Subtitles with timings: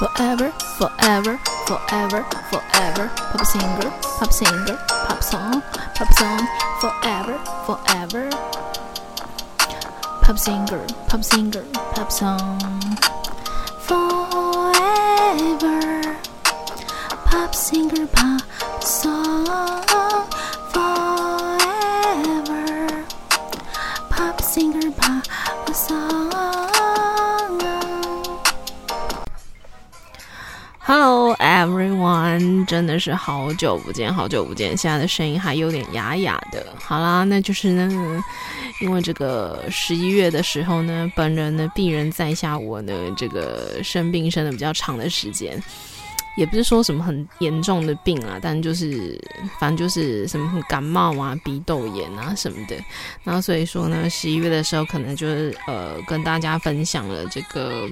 [0.00, 3.10] Forever, forever, forever, forever.
[3.14, 5.62] Pop singer, pop singer, pop song,
[5.94, 6.48] pop song.
[6.80, 8.30] Forever, forever.
[10.22, 12.58] Pop singer, pop singer, pop song.
[13.80, 14.80] Forever.
[17.26, 19.84] Pop singer, pop song.
[20.72, 21.84] Forever.
[24.08, 25.26] Pop singer, pop
[25.74, 26.29] song.
[31.60, 36.66] everyone，真的是好久不见，好久不见，现在的声音还有点哑哑的。
[36.78, 38.24] 好啦，那就是呢，
[38.80, 45.62] 因为这个十一月的时候呢，本人呢病人在下，我呢这个生病生的比较长的时间，
[46.38, 49.22] 也不是说什么很严重的病啊，但就是
[49.58, 52.76] 反正就是什么感冒啊、鼻窦炎啊什么的。
[53.22, 57.86] 然后所以说呢，十一月的时候可能就是呃跟大家分享了这个。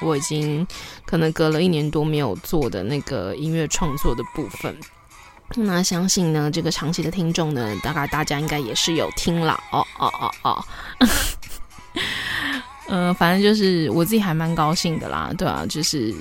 [0.00, 0.66] 我已经
[1.04, 4.76] 可能隔了一年多没有做的那个音乐创作的部分，
[5.56, 9.58] 那相信呢，这个长期的听众呢，大概大家应该也是有听了。
[9.72, 10.64] 哦哦哦哦，
[12.88, 16.14] 嗯、 反正就是我自己还蛮高兴的啦，对啊，就是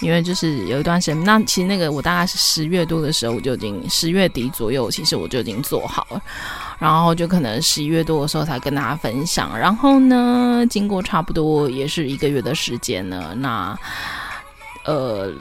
[0.00, 6.20] 因为就是有一段时间，那其实那个我大概是十月多的时候，我就已经十月底左右，其实我就已经做好了。
[6.78, 13.74] 然后就可能十一月多的时候才跟大家分享，然后呢，经过差不多也是一个月的时间呢，那
[14.84, 15.32] 呃，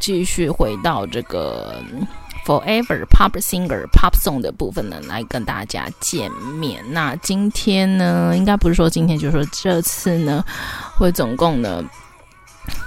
[0.00, 1.84] 继续回到这个
[2.46, 6.82] Forever Pop Singer Pop Song 的部分呢，来跟大家见面。
[6.90, 10.42] 那今天呢，应该不是说今天，就是说这次呢，
[10.96, 11.84] 会总共呢。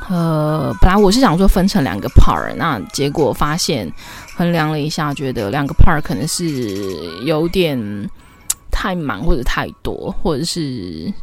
[0.10, 3.92] 呃，本来我是想说分成两个 part，那结果发现
[4.36, 6.46] 衡量了一下，觉得两个 part 可能是
[7.24, 8.09] 有点
[8.72, 11.14] 太满或者太多，或者是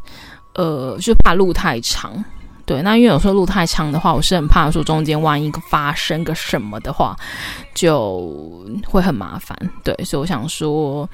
[0.55, 2.25] 呃，就怕路太长。
[2.65, 7.17] 对，那因为有时候路太长的话，我是很怕说中间万一发生个什么的话，
[7.75, 9.57] 就会很麻烦。
[9.83, 11.09] 对，所以我想说。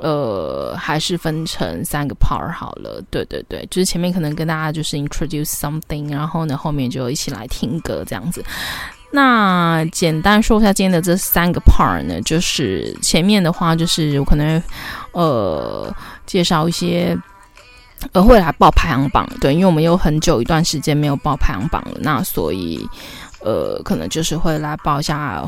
[0.00, 3.02] 呃，还是分成三个 part 好了。
[3.10, 8.44] 对对对，就是前面可能跟大家就是 introduce something，然后呢，后面就一起来听歌这样子。
[9.10, 14.62] 那简单说一下今天的这三个 part 呢，就是前面的话就是我可能
[15.12, 15.92] 呃
[16.26, 17.16] 介绍一些
[18.12, 22.86] 呃会来报排行榜，对，因为我们有很久一段时间没有报排行榜了，那所以
[23.40, 25.42] 呃可能就是会来报一下。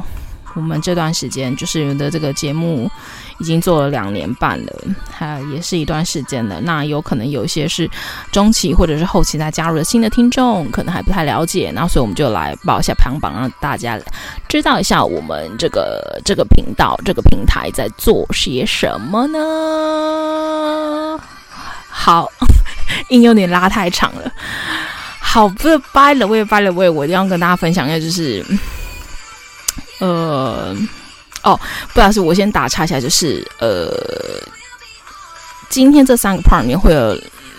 [0.55, 2.91] 我们这段时间就是的这个节目
[3.39, 4.73] 已经做了两年半了，
[5.11, 6.61] 还也是一段时间了。
[6.61, 7.89] 那有可能有一些是
[8.33, 11.71] 中期或者是后期再加入的新的听众，可能还不太了解。
[11.73, 13.99] 那所以我们就来报一下排行榜，让大家
[14.49, 21.21] 知道一下我们这个这个频道这个平台在做些什么呢？
[21.89, 22.29] 好，
[23.09, 24.33] 音有点拉太长了。
[25.21, 28.45] 好，不是掰了，我也掰了，我也我一定要跟大家分享一下，就是。
[30.01, 30.75] 呃，
[31.43, 31.59] 哦，
[31.95, 33.89] 不好意思，我先打岔一下，就是呃，
[35.69, 37.17] 今天这三个 part 里面会有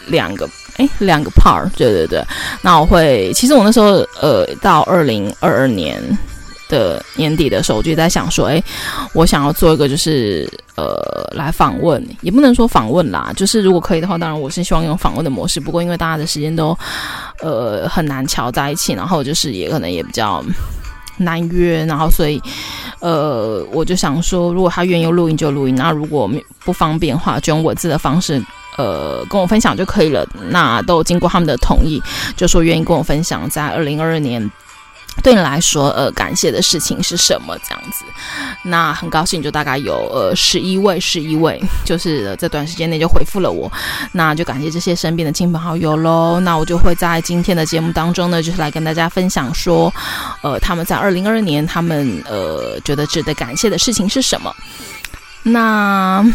[0.07, 2.24] 两个，哎，两个 part，对对对。
[2.62, 6.01] 那我会，其实我那时候呃，到二零二二年
[6.68, 8.63] 的年底的时候，我就在想说，哎，
[9.13, 10.97] 我想要做一个，就是呃，
[11.35, 15.59] 来访问，也不能说访问啦，就是如果可以的话，当然我是希望用访问的模式。
[15.59, 16.75] 不过因为大家的时间都
[17.40, 20.44] 呃很难瞧在一起，然后就是也可能也比较。
[21.18, 22.42] 难约，然后所以，
[23.00, 26.30] 呃，我就想说，如果他愿意录音就录音，那如果
[26.64, 28.42] 不方便的话，就用文字的方式，
[28.78, 30.28] 呃，跟我分享就可以了。
[30.50, 32.02] 那都经过他们的同意，
[32.36, 34.50] 就说愿意跟我分享，在二零二二年。
[35.24, 37.56] 对你来说，呃，感谢的事情是什么？
[37.60, 38.04] 这样子，
[38.64, 43.72] 那很高兴，就大概有呃十一位，十一位， 就是、呃、这短时间内就回复了我，
[44.14, 46.40] 那就感谢这些身边的亲朋好友喽。
[46.40, 49.94] 那我就会在今天的节目当中呢，就是来跟大家分享说，
[50.42, 54.56] 呃，他们在二零二二年，他们呃觉得值得感谢的事情是什么？
[55.44, 56.26] 那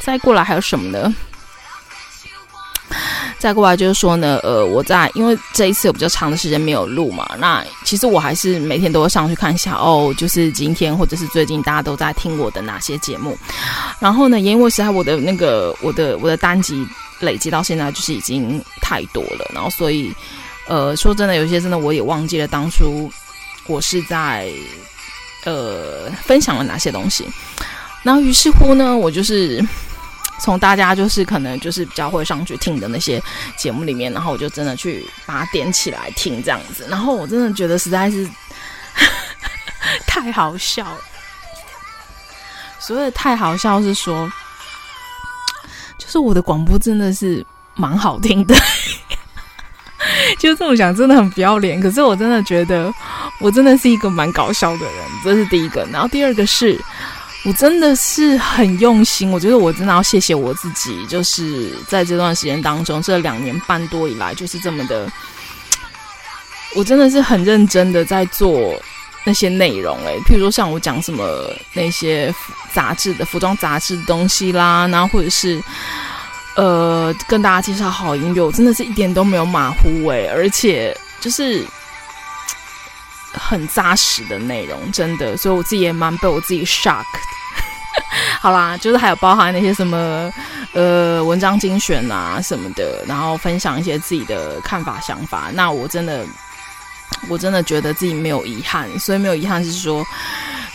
[0.00, 1.14] 再过来还有什么呢？
[3.38, 13.38] 再过来就是说呢，呃，我在因为这一次有比较长的时间没有录嘛，那其实我还是每天都会上去看一下哦，就是今天或者是最近大家都在听我的哪些节目，
[13.98, 16.86] 然后呢，因为实在我的那个我的我的单集
[17.20, 20.12] 累积到现在就是已经太多了，然后所以
[20.66, 23.10] 呃说真的，有些真的我也忘记了当初
[23.66, 24.50] 我是在
[25.44, 27.24] 呃分享了哪些东西，
[28.02, 29.64] 然后于是乎呢，我就是。
[30.42, 33.22] 从大家就是可能就是比较会上去听的那些
[33.56, 38.28] 节目里面，然后我就真的去把它点起来听这样子，然后我真的觉得实在是
[40.06, 40.98] 太好笑了。
[42.78, 44.30] 所谓的太好笑是说，
[45.98, 47.44] 就是我的广播真的是
[47.74, 48.54] 蛮好听的，
[50.40, 51.80] 就这么想，真的很不要脸。
[51.80, 52.92] 可是我真的觉得，
[53.38, 55.86] 我真的是一个蛮搞笑的人，这是第一个。
[55.92, 56.80] 然后第二个是，
[57.44, 59.30] 我真的是很用心。
[59.30, 65.10] 我觉得我真的要谢谢我自己，就是在这段时间当中，这两年半多以来，就是这么的，
[66.76, 68.80] 我真的是很认真的在做
[69.24, 69.96] 那些内容。
[70.04, 72.34] 诶，譬如说像我讲什么那些
[72.72, 75.60] 杂志的服装杂志的东西啦，然后或者是。
[76.56, 81.64] 呃，跟大家介绍好音乐，我真的是一点都没有马虎诶，而且就是
[83.42, 87.04] 很扎实的内容，真的，所以我自己也蛮被我自己 shock。
[88.40, 90.32] 好啦，就是还有包含那些什么
[90.72, 95.50] 呃文章精选啊什么的，然后分享一些自己的看法想法。
[95.52, 96.24] 那我真的，
[97.28, 100.04] 我真的觉得自己没有遗憾，所以没有遗憾是说，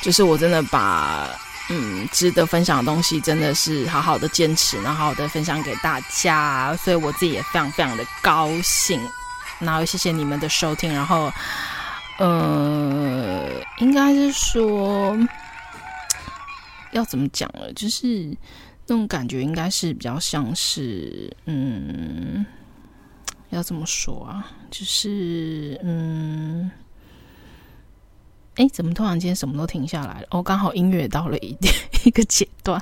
[0.01, 1.27] 就是我真的把。
[1.67, 9.01] 嗯，值得分享的东西真的是好好的坚持，然后好好的分享给大家，所以我自己也非常非常的高兴。
[9.57, 11.33] 然后谢谢你们的收听，然后
[12.17, 15.17] 呃，应该是说
[16.91, 18.29] 要怎么讲了，就是
[18.87, 22.45] 那种感觉应该是比较像是嗯，
[23.49, 24.51] 要怎么说啊？
[24.71, 26.71] 就是嗯。
[28.57, 30.27] 哎，怎么突然间什么都停下来了？
[30.31, 31.73] 哦，刚好音乐到了一点
[32.05, 32.81] 一个阶段，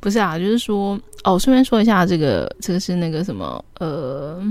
[0.00, 4.42] 不是啊，就是说，哦，顺便说一下，这个这个是那个什么，呃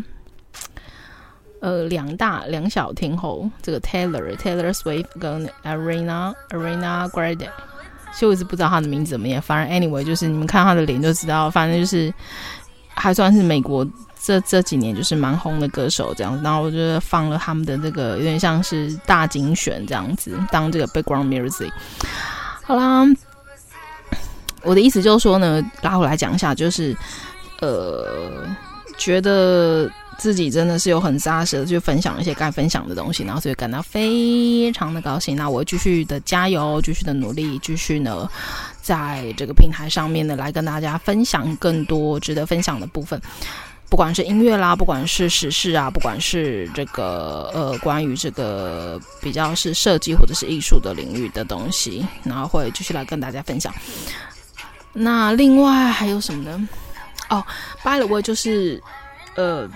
[1.59, 7.49] 呃，两大两小天后，这个 Taylor Taylor Swift 跟 Ariana Ariana Grande，
[8.13, 12.13] 其实我一直不知道他的名字怎么样，反正 anyway 就是你们看他的脸就知道，反正就是
[12.93, 13.87] 还算是美国。
[14.27, 21.69] 这这几年就是蛮红的歌手这样子，然后我就放了他们的这个有点像是大精选这样子当这个 background music。
[22.63, 23.05] 好啦，
[24.63, 26.97] 我的意思就是说呢，拉回来讲一下，就是
[27.61, 28.47] 呃，
[28.97, 29.87] 觉得
[30.17, 35.35] 自己真的是有很扎实的去分享一些该分享的东西，然后所以感到非常的高兴。
[35.35, 38.29] 那我会继续的加油，继续的努力，继续呢，
[38.81, 43.21] 在这个平台上面呢来跟大家分享更多值得分享的部分。
[43.87, 53.71] 不管是音乐啦，不管是时事啊，不管是这个呃，关于这个比较是设计或者是艺术的领域的东西，然后会继续来跟大家分享。
[54.91, 56.67] 那另外还有什么呢？
[57.29, 57.45] 哦
[57.83, 58.81] ，by the way，就是
[59.35, 59.69] 呃，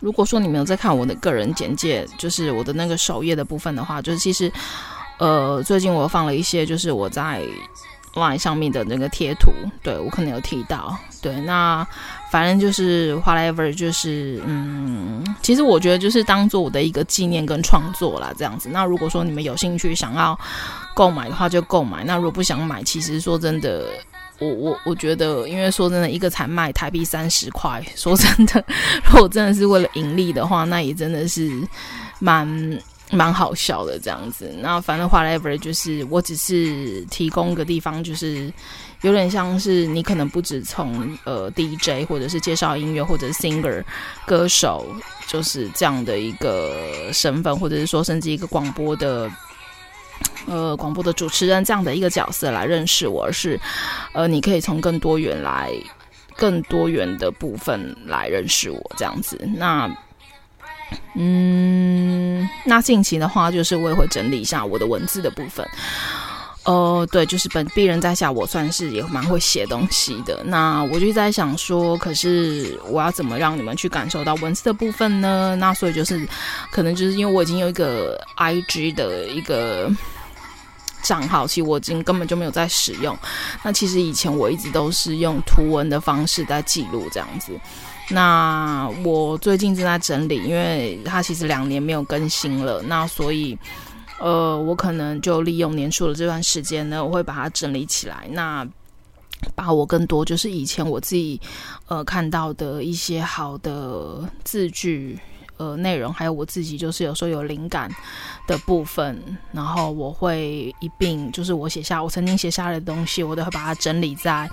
[0.00, 4.50] 如果说你没有在看我的个人简介，就是我的那个首页的部分的话，就是其实
[5.18, 7.42] 呃，最近我放了一些，就是我在。
[8.14, 9.50] Line 上面的那个贴图，
[9.82, 11.86] 对，我可能有提到，对，那
[12.30, 18.70] 反正就是 whatever，就是嗯，其实我觉得就是当做我的一个纪念跟创作啦，这样子。
[18.72, 20.38] 那如果说你们有兴趣想要
[20.94, 23.90] 购买的话，就购买；那如果不想买，其实说真的，
[24.38, 28.64] 我我我觉得，因为说真的，一个才卖台币三十块，说真的，
[29.04, 31.50] 如果真的是为了盈利的话，那也真的是
[32.18, 32.46] 蛮。
[33.12, 38.52] 蛮好笑的这样子，那反正 whatever 就是我只是提供个地方，就是
[39.02, 43.84] 有点像是你可能不止从呃 DJ 或者是介绍音乐或者 singer
[44.26, 44.84] 歌手，
[45.28, 49.30] 就是这样的一个身份，或者是说甚至一个广播的
[50.46, 53.58] 呃广播的主持人这样的一个角色来认识我，而是
[54.12, 55.72] 呃你可以从更多元来
[56.36, 59.90] 更多元的部分来认识我这样子，那。
[61.16, 65.68] 嗯，那近期的话，就是我也会整理一下我的文字的部分。
[66.62, 70.44] 呃，对，就是本鄙人在下，我算是也蛮会写东西的。
[70.44, 75.56] 那我就在想说，可是我要怎么让你们去感受到文字的部分呢？
[75.58, 76.24] 那所以就是，
[76.70, 79.90] 可能就是因为我已经有一个 IG 的一个
[81.06, 83.16] 账号，其实我已经根本就没有在使用。
[83.62, 87.52] 那其实以前我一直都是用图文的方式在记录这样子。
[88.08, 93.56] 那我最近正在整理，因为它其实两年没有更新了，那所以，
[94.18, 98.66] 呃，我可能就利用年初的这段时间呢，我会把它整理起来，那
[99.54, 101.40] 把我更多就是以前我自己
[101.88, 105.18] 呃看到的一些好的字句。
[105.58, 107.90] 呃，内容还有我自己，就是有时候有灵感
[108.46, 109.20] 的部分，
[109.52, 114.48] 然后我会一并，就是我写下我曾经写下来的东西，我都会把它整理在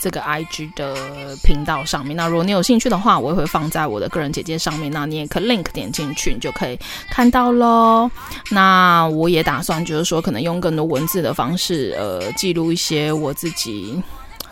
[0.00, 2.16] 这个 IG 的频道上面。
[2.16, 6.76] 那如果你有兴趣的话，我也会放在我的个人简介上面，那你也可以 link 点进去，你就可以
[7.10, 8.10] 看到喽。
[8.50, 14.02] 那我也打算就是说，可能用更多文字的方式，呃，记录一些我自己。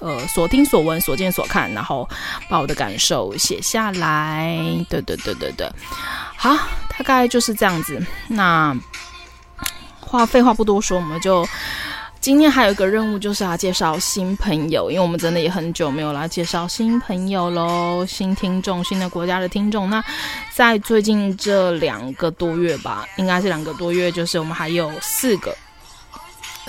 [0.00, 2.08] 呃，所听所闻所见所看，然后
[2.48, 4.56] 把我的感受写下来。
[4.88, 5.70] 对对对对对，
[6.36, 6.54] 好，
[6.88, 8.00] 大概就是这样子。
[8.28, 8.76] 那
[10.00, 11.46] 话废话不多说，我们就
[12.20, 19.88] 今天还有一个任务，就是要介绍新朋友，因为我们真的也很久没有来介绍新朋友喽，新听众、新的国家的听众。
[19.90, 20.02] 那
[20.52, 25.54] 在最近这两个多月吧，应该是两个多月，就是我们还有四个。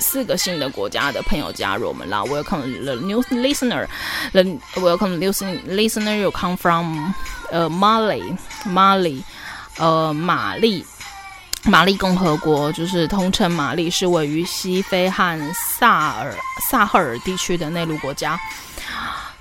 [0.00, 3.86] 四个新的国家的朋友加入我们啦！Welcome the new listener.
[4.32, 4.42] The
[4.76, 6.16] welcome the listener.
[6.16, 7.12] You come from
[7.50, 9.22] 呃 Mali, Mali，
[9.76, 10.84] 呃马利，
[11.64, 18.40] 马利共和国就是通称马利，是位于西非和萨尔萨赫尔地区的内陆国家。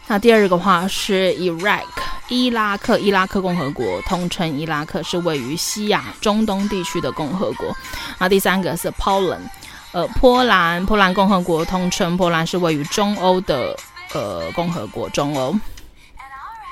[0.08, 1.86] 那第二个话是 Iraq，
[2.28, 7.76] 伊拉克，伊拉克共和国通称伊拉克，是位于西亚中东地区的共和国。
[8.18, 9.48] 那第三个是 Poland。
[9.92, 13.76] 呃，波兰，波兰共和国通称波兰，是位于中欧的
[14.14, 15.56] 呃共和国，中欧。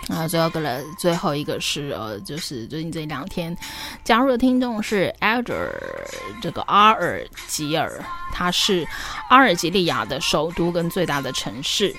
[0.07, 3.57] 啊，最后个了，最后一个是呃，就是最近这两天
[4.03, 5.69] 加入的听众是 Alger，
[6.41, 8.87] 这个阿尔及尔，它是
[9.29, 11.93] 阿尔及利亚的首都跟最大的城市。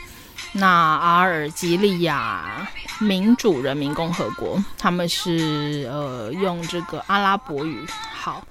[0.52, 2.66] 那阿尔及利亚
[3.00, 7.84] 民主人民共和国，他们是呃用这个阿拉伯语。
[8.14, 8.42] 好。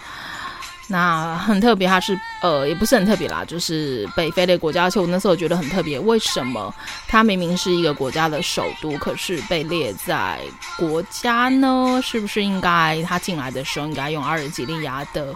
[0.89, 4.83] 那很特别，它是呃，也不是很特别啦，就是北非的国家。
[4.83, 6.73] 而且我那时候觉得很特别，为什么
[7.09, 10.39] 它明明是一个国家的首都，可是被列在
[10.77, 11.99] 国家呢？
[12.01, 15.35] 是不是应该他进来的时候应该用阿尔及利亚的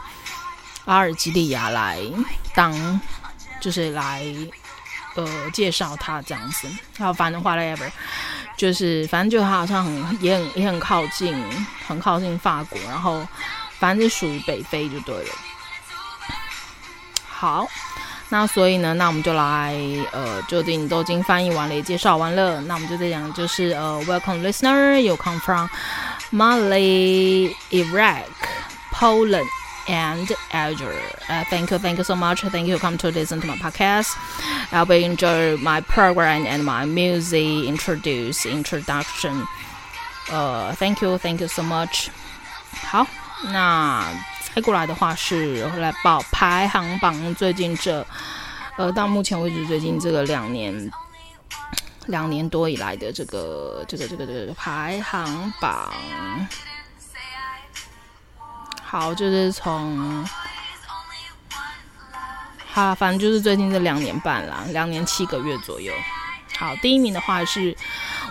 [0.86, 2.00] 阿尔及利亚来
[2.56, 3.02] 当，
[3.60, 4.24] 就是来
[5.16, 6.66] 呃介绍他这样子？
[6.98, 7.92] 好，反正 whatever，
[8.56, 11.36] 就是反正就他好像很也很也很靠近，
[11.86, 13.28] 很靠近法国，然后。
[13.81, 15.31] 反正是属于北非就对了。
[17.29, 17.69] 好，
[18.31, 19.75] 那所以呢，那我们就来
[20.13, 22.61] 呃，就已经都已经翻译完了，也介绍完了。
[22.63, 25.69] 那我们就这样，就是呃，Welcome listener, you come from
[26.33, 28.25] Mali, Iraq,
[28.91, 29.47] Poland,
[29.87, 30.99] and Algeria.
[31.29, 32.41] Uh, thank you, thank you so much.
[32.51, 34.17] Thank you come to listen to my podcast.
[34.73, 39.47] I will enjoy my program and my music introduce introduction.
[40.33, 42.09] Uh, thank you, thank you so much.
[42.91, 43.07] 好。
[43.46, 44.06] 那
[44.54, 48.06] 再过来的话是来报排行榜，最近这
[48.78, 50.92] 呃到目前为止，最近这个两年
[52.06, 55.92] 两年多以来的这个这个这个这个排行榜，
[58.84, 60.24] 好，就是从
[62.68, 65.92] 好，反正就是最近这两年半啦，两年七个月左右。
[66.60, 67.76] 好，第一名的话是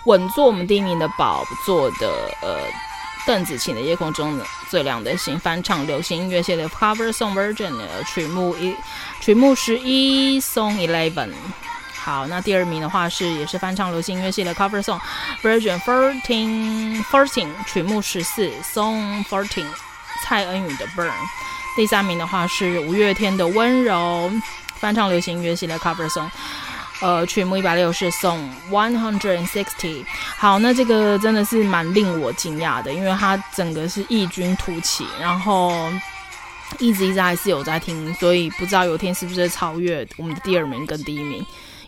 [0.04, 2.08] 稳坐我们第一名的宝座的
[2.42, 2.89] 呃。
[3.30, 4.36] 邓紫棋的《夜空中
[4.68, 7.72] 最亮的星》翻唱流行音乐系列 Cover Song Version
[8.04, 8.74] 曲目一
[9.20, 11.30] 曲目十一 Song Eleven。
[11.94, 14.98] 好，那第二名的话是也是翻唱流行音乐系列 Cover Song
[15.44, 19.66] Version Fourteen Fourteen 曲目十四 Song Fourteen
[20.24, 21.12] 蔡恩宇的 Burn。
[21.76, 24.28] 第三名的话是五月天的温柔
[24.74, 26.28] 翻唱流行音乐系列 Cover Song。
[27.00, 28.38] 呃，曲目一百六是送
[28.70, 30.04] one hundred and sixty。
[30.36, 35.72] 好，那这个真的是蛮令我惊讶的，因为它整个是异军突起，然后
[36.78, 41.38] 一直一直还是有在听，所以不知道有天是不是超越我们的第二名跟第一名，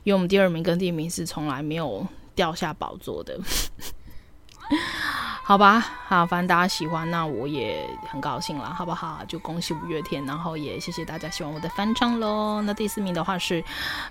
[0.02, 3.38] 因为我们第二名跟第一名是从来没有掉下宝座的。
[5.44, 9.22] 好吧，好，反正大家喜欢，那我也很高兴了，好不好？
[9.26, 12.62] 就恭喜五月天，然后也谢谢大家喜欢我的翻唱喽。
[12.62, 13.62] 那第四名的话是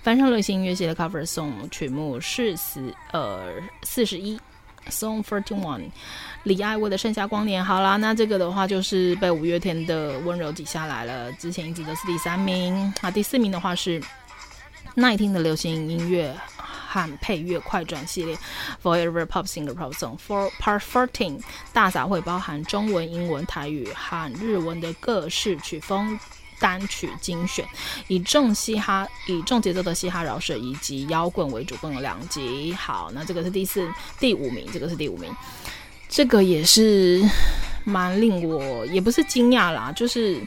[0.04, 4.38] 翻唱流行音乐系的 cover song，曲目是四呃四十一
[4.90, 5.90] ，song forty one，
[6.44, 7.64] 李艾薇的盛夏光年。
[7.64, 12.94] 好啦，那这个的话就是被五月天的温柔挤下来了，之前一直都是第三名。
[13.02, 14.04] 那第四名的话是
[14.96, 16.36] 耐听的流行音乐。
[16.92, 18.38] 和配乐快转系列
[18.84, 21.40] ，Forever Pop Singer Pop Song For Part Fourteen，
[21.72, 26.20] 大杂烩包含中文、英文、台语和日文的各式曲风
[26.60, 27.66] 单曲精选，
[28.10, 32.74] 以重嘻哈、以重节奏的嘻哈饶舌以及摇滚为主，共有两集。
[32.74, 35.34] 好，那这个是第四、第五名，这个是第五名，
[36.10, 37.24] 这个也是
[37.86, 40.46] 蛮令我也不是惊讶啦，就是。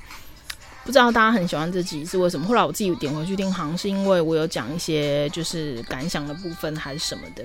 [0.85, 2.47] 不知道大家很喜欢这集是为什么？
[2.47, 7.43] 后来我自己点回去听，好像是因为我有讲一些就是感想的部分还是什么的。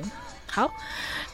[0.51, 0.69] 好，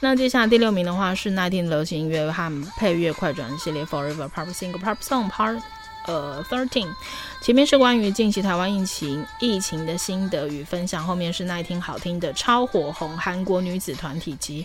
[0.02, 5.60] 那接下来第六名的话是耐听流行音乐和配乐快转系列 Forever Pop Single Pop Song Part
[6.06, 6.94] 呃 Thirteen。
[7.42, 14.64] 前面是关于近期台湾疫情疫情的心得与分享，后面是耐听好听的超火红韩国女子团体及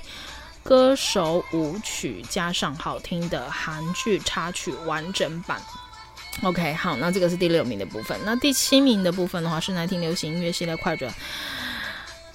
[0.62, 5.59] 歌手舞曲，加上好听的韩剧插曲完整版。
[6.42, 8.18] OK，好，那这个是第六名的部分。
[8.25, 11.12] 那第七名的部分的话，是来听流行音乐系列快转，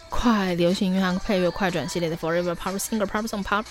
[0.10, 3.66] 快流行音乐和配乐快转系列的 Forever Pop Singer Pop Song Pop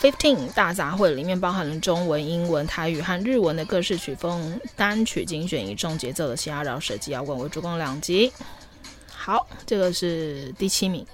[0.00, 8.32] Fifteen 大杂烩里面包含了中文、英文、台语和日文的各式曲风单曲精选，以重节奏的嘻哈饶舌及摇滚为主，共两集。
[9.10, 11.06] 好，这个是第七名。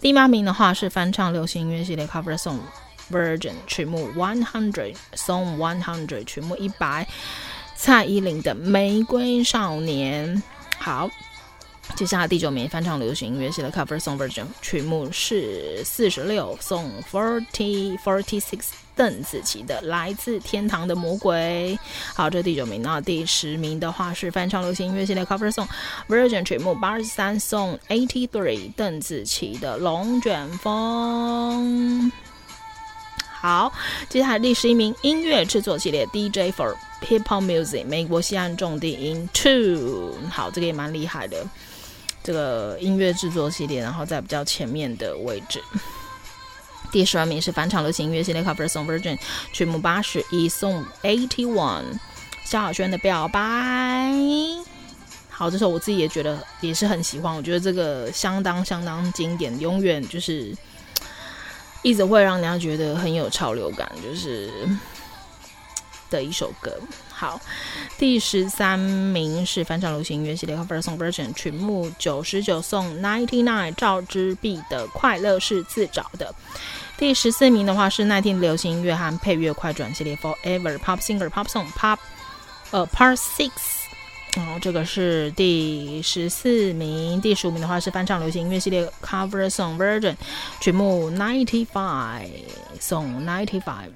[0.00, 2.58] 第八名的话是翻唱流行音乐系列 Cover Song
[3.10, 7.06] Version 曲目 One Hundred Song One Hundred 曲目一百，
[7.76, 10.36] 蔡依林的《玫瑰少年》。
[10.78, 11.10] 好，
[11.96, 18.64] 接下来第九名翻唱流行音乐系列 Cover Song Version 曲目是四十六 Song Forty Forty Six。
[18.96, 21.76] 邓紫棋的《来自天堂的魔鬼》，
[22.14, 22.80] 好，这是第九名。
[22.80, 25.66] 那第十名的话是翻唱流行音乐系列 Cover Song
[26.08, 32.12] Version 曲目八十三 Song Eighty Three，邓紫棋的《龙卷风》。
[33.44, 33.70] 好，
[34.08, 41.46] 接下来第十一名音乐制作系列 DJ for Hip Hop Music 美国西岸重低音 Two，好，这个也蛮厉害的，
[42.22, 45.62] 这个音乐制作系列，然后在比较前面的位置。
[46.90, 49.18] 第十二名是返场流行音乐系列 Cover Song Version
[49.52, 51.98] 曲目八十一 Song Eighty One，
[52.46, 54.10] 萧亚轩的表白。
[55.28, 60.56] 好，这首我自己也觉得也是很喜欢，我觉得这个相当相当经典，永远就是
[61.84, 64.50] 一直会让人家觉得很有潮流感，就是
[66.10, 66.76] 的一首歌。
[67.08, 67.40] 好，
[67.96, 76.34] 第十三名是翻唱流行音乐系列 Cover Song Version 曲目九十九 Song Ninety Nine 赵之璧的快乐是自找的。
[76.96, 81.98] 第十四名的话是奈听流行音乐和配乐快转系列 Forever Pop Singer Pop Song Pop，
[82.70, 83.50] 呃 Part Six，
[84.36, 87.20] 然后，这个是第十四名。
[87.20, 90.16] 第十五名的话是翻唱流行音乐系列 Cover Song Version
[90.60, 92.30] 曲目 Ninety Five
[92.80, 93.92] Song Ninety Five，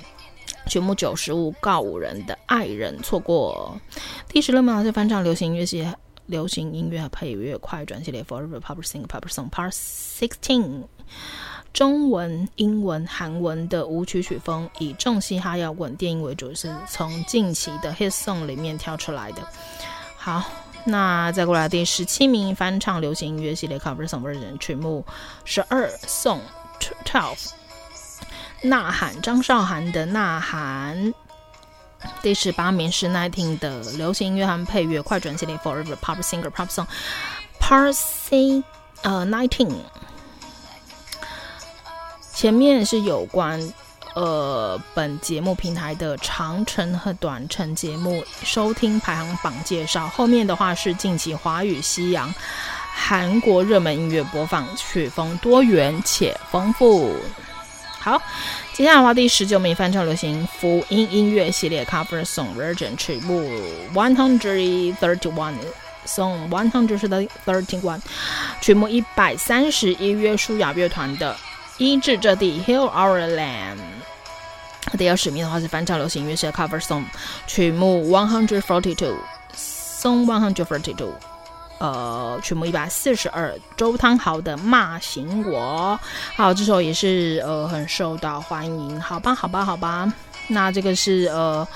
[0.66, 3.80] 曲目九十五告五人的爱人错过。
[4.28, 5.92] 第十六名是翻唱流行音乐系列
[6.26, 10.85] 流行音乐和配乐快转系列 Forever Pop Singer Pop Song Part Sixteen。
[11.73, 19.42] 中文、英文、韩文的舞曲曲风，以重嘻哈摇滚电音为主，是从近期的 hit song 里面挑出来的。
[20.20, 20.42] 好，
[20.84, 25.06] 那再过来第十七名翻唱流行音乐系列 cover song version 曲目
[25.44, 26.40] 十二 song
[27.04, 27.50] twelve，
[28.62, 31.14] 呐喊张韶涵的呐喊。
[32.20, 36.87] 第十八名是奈听的流行音乐和配乐快转系列 forever pop singer pop song
[37.61, 38.62] part C
[39.02, 39.72] 呃 nineteen。
[42.35, 43.72] 前面是有关，
[44.18, 50.09] 呃，本节目平台的长程和短程节目收听排行榜介绍。
[50.09, 52.35] 后面的话是近期华语、西洋、
[52.92, 57.14] 韩国热门音乐播放，曲风多元且丰富。
[58.00, 58.20] 好，
[58.72, 63.48] 接下来的话，第十九名翻唱流行福音音乐系列 Cover Song Version 曲目
[63.94, 65.54] One Hundred Thirty One
[66.07, 68.00] Song One Hundred Thirty One
[68.61, 71.37] 曲目一百三十一，约书亚乐团的。
[71.76, 73.76] 医治这地，Heal Our Land。
[74.96, 77.05] 第二十名的话是翻唱流行音乐是 Cover Song
[77.46, 81.12] 曲目 One Hundred Forty Two，Song One Hundred Forty Two，
[81.79, 85.98] 呃，曲目一百四十二，周汤豪的骂醒我。
[86.35, 89.01] 好，这首也是呃很受到欢迎。
[89.01, 90.12] 好吧，好吧，好吧。
[90.48, 91.66] 那这个是呃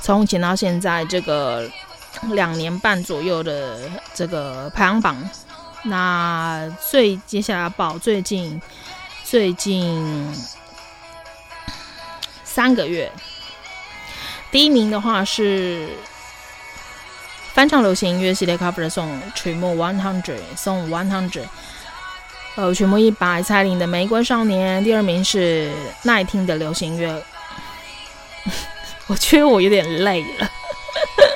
[0.00, 1.68] 从前到现在这个
[2.32, 3.78] 两年半左右的
[4.12, 5.16] 这个排行榜。
[5.82, 8.60] 那最接下来报最近。
[9.22, 10.26] 最近
[12.52, 13.10] 三个月，
[14.50, 15.88] 第一名的话是
[17.54, 21.46] 翻唱流行音乐系列 Cover Song 曲目 One Hundred Song One Hundred，
[22.56, 24.82] 呃，曲目一百，蔡依林的《玫瑰少年》。
[24.84, 25.70] 第二名是
[26.02, 27.22] 耐听的流行乐，
[29.06, 30.50] 我觉得我有点累了，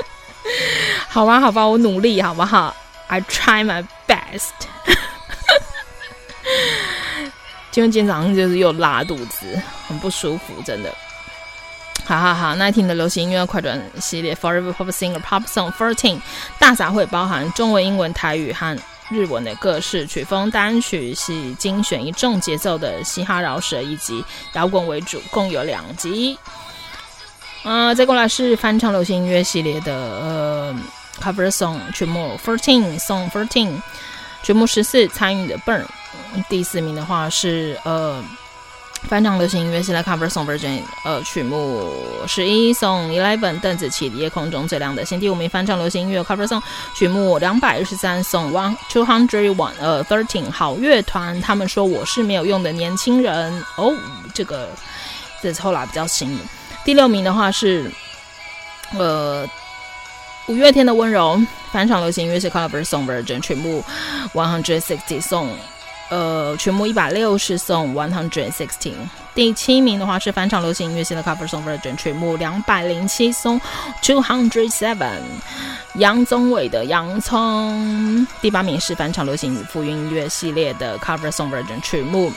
[1.09, 2.75] 好吧，好吧，我努力，好不好
[3.07, 4.51] ？I try my best。
[7.75, 10.95] 今天早上就是又拉肚子，很不舒服，真的。
[12.05, 16.21] 好好好，那听的流行音乐快转系列 Forever Pop Singer Pop Song Fourteen
[16.57, 18.79] 大杂烩，包含中文、英文、台语和
[19.11, 26.39] 日文的各式曲风单曲，是精选以重节奏的嘻哈饶舌以及摇滚为主，共有两集。
[27.65, 30.77] 呃，再过来是翻唱流行音乐系列的呃
[31.21, 33.83] Cover Song 曲目 Fourteen Song Fourteen
[34.45, 35.85] 曲目十四参与的 Burn。
[36.49, 38.23] 第四名的话是呃
[39.09, 41.93] 翻唱流行音乐系列 Cover Song Version 呃曲目
[42.27, 45.21] 十一 Song Eleven 邓紫棋的夜空中最亮的星。
[45.21, 46.63] 第五名翻唱流行音乐 Cover Song
[46.95, 53.95] 曲目两百一十三 Song One Two Hundred One 呃 Thirteen 好乐团他们说我是没有用的年轻人哦，
[54.35, 54.69] 这个
[55.43, 56.45] 这是后来比较新的。
[56.85, 57.91] 第六名的话是
[58.99, 59.49] 呃
[60.47, 61.41] 五月天的温柔
[61.73, 63.83] 翻唱流行音乐系列 Cover Song Version 曲目
[64.35, 65.49] One Hundred Sixty Song。
[66.11, 68.93] 呃，曲目一百六十送 one hundred sixteen。
[69.35, 73.59] 第七名的话是翻唱流行音乐的 cover song version，曲目两百零七送
[74.03, 75.21] two hundred seven。
[75.95, 78.21] 杨宗纬的《洋葱》。
[78.43, 82.31] 第八名是翻唱流行福音音乐系列的 cover song version，曲目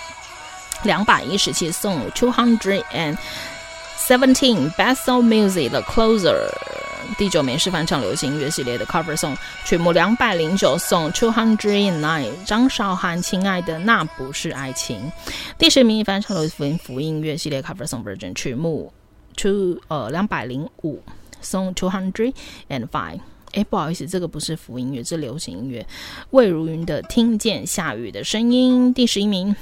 [0.84, 3.17] 两百一十七送 two hundred and
[3.97, 4.71] seventeen。
[4.73, 6.49] Best Song Music 的 Closer。
[7.17, 9.33] 第九名是翻唱流行音乐系列的 cover song，
[9.65, 12.31] 曲目两百零九 Song two hundred and Nine，。
[12.45, 15.10] 张韶涵《亲爱的那不是爱情》。
[15.57, 18.91] 第十名翻唱流行福音音乐系列 cover song version，曲目
[19.38, 21.01] two 呃两百零五
[21.41, 22.33] Song two hundred
[22.67, 23.19] and five。
[23.53, 25.88] 哎，不好意思，这个不是福音乐，这是流行音乐。
[26.31, 28.89] 魏如云的《听见下雨的声音》。
[28.93, 29.55] 第十一名。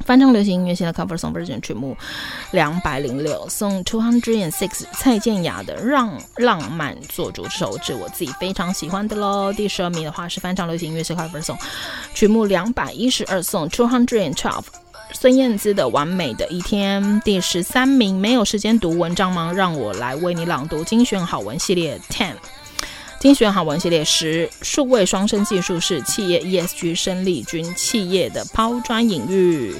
[0.00, 1.96] 翻唱流行音乐系的 cover song version 曲目
[2.50, 4.84] 两百零六，送 two hundred and six。
[4.92, 9.52] 蔡健雅的《让浪漫做主》这首是我自己非常喜欢的喽。
[9.52, 11.58] 第十二名的话是翻唱流行音乐系 cover song
[12.14, 14.64] 曲目两百一十二，送 two hundred and twelve。
[15.12, 17.02] 孙燕姿的《完美的一天》。
[17.22, 19.52] 第十三名，没有时间读文章吗？
[19.54, 22.34] 让我来为你朗读精选好文系列 ten。
[23.24, 29.74] 精选好文系列十，数位双生技术是企业 ESG 生力军企业的抛砖引玉。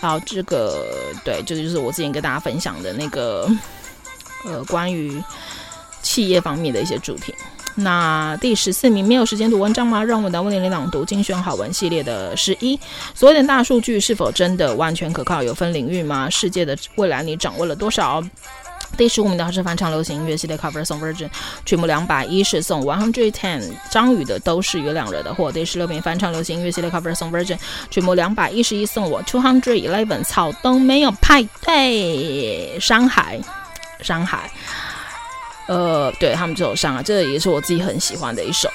[0.00, 0.84] 好，这个
[1.24, 3.48] 对，这个就是我之前跟大家分享的那个
[4.44, 5.22] 呃关于
[6.02, 7.32] 企业方面的一些主题。
[7.76, 10.02] 那第十四名，没有时间读文章吗？
[10.02, 12.76] 让我来为你朗读精选好文系列的十一，
[13.14, 15.40] 所谓的大数据是否真的完全可靠？
[15.40, 16.28] 有分领域吗？
[16.28, 18.20] 世界的未来你掌握了多少？
[18.96, 21.28] 第十五名的话是翻唱流行音乐系列 cover song version，
[21.64, 25.52] 曲目两百一十送 one hundred ten，张宇的都是月亮惹的祸。
[25.52, 27.56] 第十六名翻唱流行音乐系列 cover song version，
[27.90, 33.40] 曲目两百一十一送我 two hundred eleven，草东没有派对，山海，
[34.00, 34.50] 山海，
[35.66, 38.68] 呃，对他们这首伤啊，这也是我自己很喜欢的一首。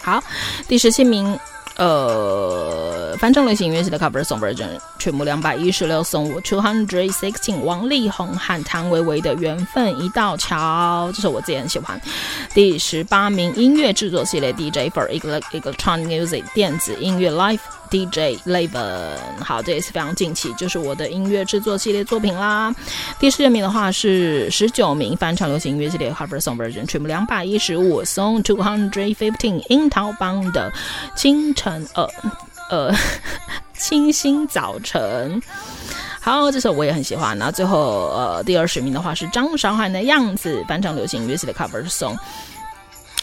[0.00, 0.22] 好，
[0.68, 1.36] 第十七名。
[1.76, 7.60] 呃，翻唱流行音乐系的 cover song version，曲目两百一十六，送我 two hundred sixteen。
[7.60, 12.00] 王力宏和谭维维的缘分一道桥，这首我自己很喜欢。
[12.54, 22.74] 第十八名音乐制作系列 DJ for electronic music 电子音乐 live DJ leven 好，这也是非常近期，就是我的音乐制作系列作品啦。
[23.18, 29.62] 第十名的话是十九名翻唱流行音乐系列 cover song version，全部两百一十五，Song two hundred fifteen。
[29.68, 30.72] 樱桃帮的
[31.16, 31.86] 清晨。
[31.94, 32.08] 呃
[32.68, 32.92] 呃，
[33.78, 35.40] 清新早晨，
[36.20, 37.38] 好，这首我也很喜欢。
[37.38, 42.16] 然后最后呃，第二十名的话是张韶涵的样子，翻唱流行音乐系的 cover song。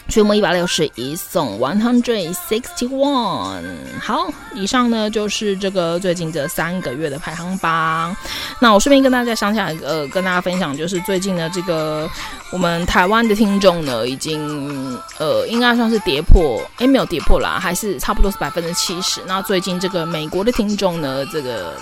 [0.08, 3.64] 曲目一百六十一，送 one hundred sixty one。
[4.00, 8.14] 好，以上呢就是这个最近这三个月的排行榜。
[8.60, 12.08] 那我顺便跟大家想起来，呃，跟大家分享，就是最近的这个
[12.52, 19.20] 我们台湾的听众呢，已经呃应该算是跌破，诶，没有跌破啦，还是差不多是百分之七十。
[19.26, 21.74] 那最近这个美国的听众呢，这个。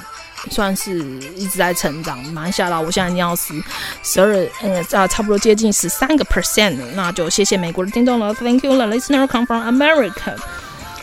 [0.51, 0.99] 算是
[1.37, 3.55] 一直在成长，蛮吓到我现在已经要十
[4.03, 10.37] 十二，嗯啊，差不多接近十三个 percent，那就谢谢美国的听众了，Thank you, the listener come from America,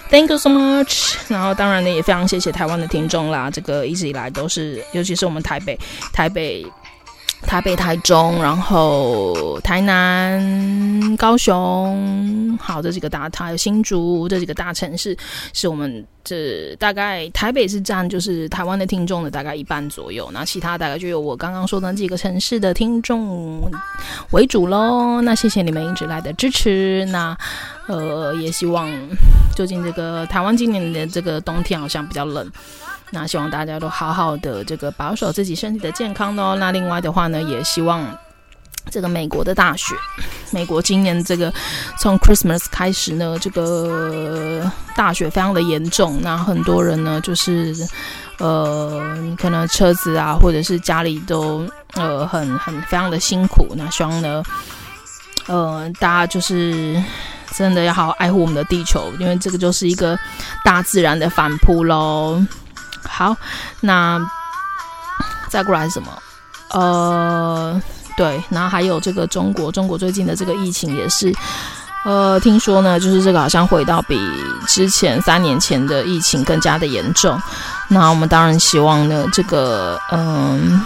[0.10, 1.15] Thank you so much。
[1.28, 5.78] 然后当然呢，也非常谢谢台湾的听众啦，这个一直以来都是，尤其是我们台北，
[6.12, 6.65] 台北。
[7.41, 15.17] 台北、台中，然后台南、高雄，好，这几个大，还有新竹这几个大城市，
[15.54, 23.62] 是我们这大概台北是占就是台湾的听众的大概一半左右，那其他大概就有我刚刚说的那几个城市的听众
[24.32, 25.21] 为主喽。
[25.21, 27.36] 那谢谢你们一直来的支持，那
[27.88, 28.88] 呃也希望
[29.56, 32.47] 最近这个台湾今年的这个冬天好像比较冷。
[33.12, 36.56] 那希望大家都好好的这个保守自己身体的健康哦。
[36.60, 38.06] 那另外的话呢，也希望
[38.91, 39.95] 这个美国的大雪，
[40.52, 41.54] 美国今年这个
[42.00, 46.19] 从 Christmas 开始呢，这个大雪非常的严重。
[46.22, 47.76] 那很多人呢，就是
[48.38, 49.02] 呃，
[49.38, 53.67] 可能车子啊，或者是家里都呃很很非常的辛苦。
[53.76, 54.43] 那希望呢，
[55.48, 57.04] 呃，大家就是
[57.56, 60.17] 真的要好好爱护我们的地球，因为这个就是一个
[60.63, 62.41] 大自然的反扑喽。
[63.10, 63.36] 好，
[63.82, 64.19] 那
[65.50, 66.08] 再过来什么？
[66.72, 67.82] 呃，
[68.15, 71.34] 对，然后还有这个中国，中国最近的这个疫情也是，
[72.06, 74.15] 呃，听说呢，就是这个好像回到比
[74.67, 77.41] 之前三年前的疫情更加的严重。
[77.88, 80.80] 那我们当然希望呢，这个，嗯，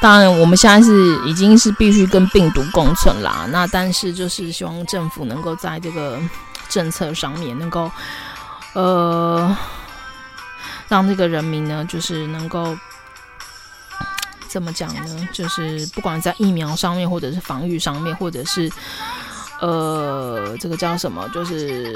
[0.00, 3.46] 当然我们现在是已经是必须跟病毒共存啦。
[3.48, 6.20] 那但是就是希望政府能够在这个
[6.68, 7.90] 政策上面能够，
[8.74, 9.56] 呃。
[10.90, 12.76] 让这个人民呢，就是能够
[14.48, 15.28] 怎么讲呢？
[15.32, 18.68] 就是不管在疫苗上面，或者是防御上面，或者是
[19.60, 21.28] 呃，这个叫什么？
[21.28, 21.94] 就是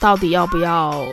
[0.00, 1.04] 到底要不要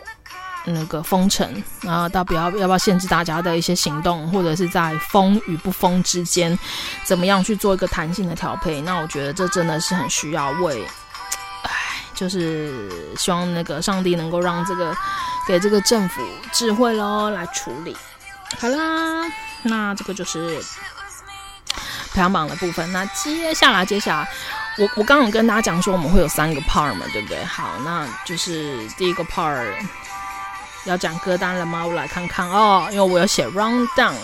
[0.64, 6.58] 那个封城，然后到底要要不要限制大家的一些行动，或者是在封与不封之间，
[7.04, 8.80] 怎么样去做一个弹性的调配？
[8.80, 10.82] 那我觉得这真的是很需要为，
[12.20, 12.70] 就是
[13.16, 14.94] 希望那个上帝能够让这个
[15.46, 17.96] 给这个政府智慧喽来处理。
[18.60, 19.24] 好啦，
[19.62, 20.62] 那这个就是
[22.12, 22.92] 排行榜的部分。
[22.92, 24.28] 那接下来，接下来。
[24.76, 27.42] 我我刚刚跟大家讲说我们会有三个 part 嘛，对不对？
[27.44, 29.66] 好，那就是第一个 part
[30.84, 31.86] 要讲歌单了吗？
[31.86, 34.14] 我来看看哦，因为我要写 rundown。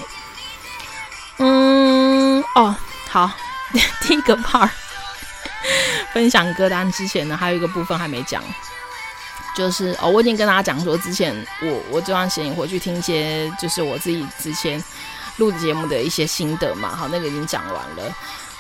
[1.39, 2.77] 嗯，哦，
[3.09, 3.31] 好，
[4.03, 4.69] 第一个 part
[6.13, 8.43] 分享歌单之前呢，还有一个部分还没讲，
[9.57, 14.83] 就是哦，我已经跟大家讲说，之前我我这段时间回去听一些，就是我自己之前
[15.37, 16.97] 录的节目的一些心得嘛。
[16.97, 18.15] 好，那个已经讲完了。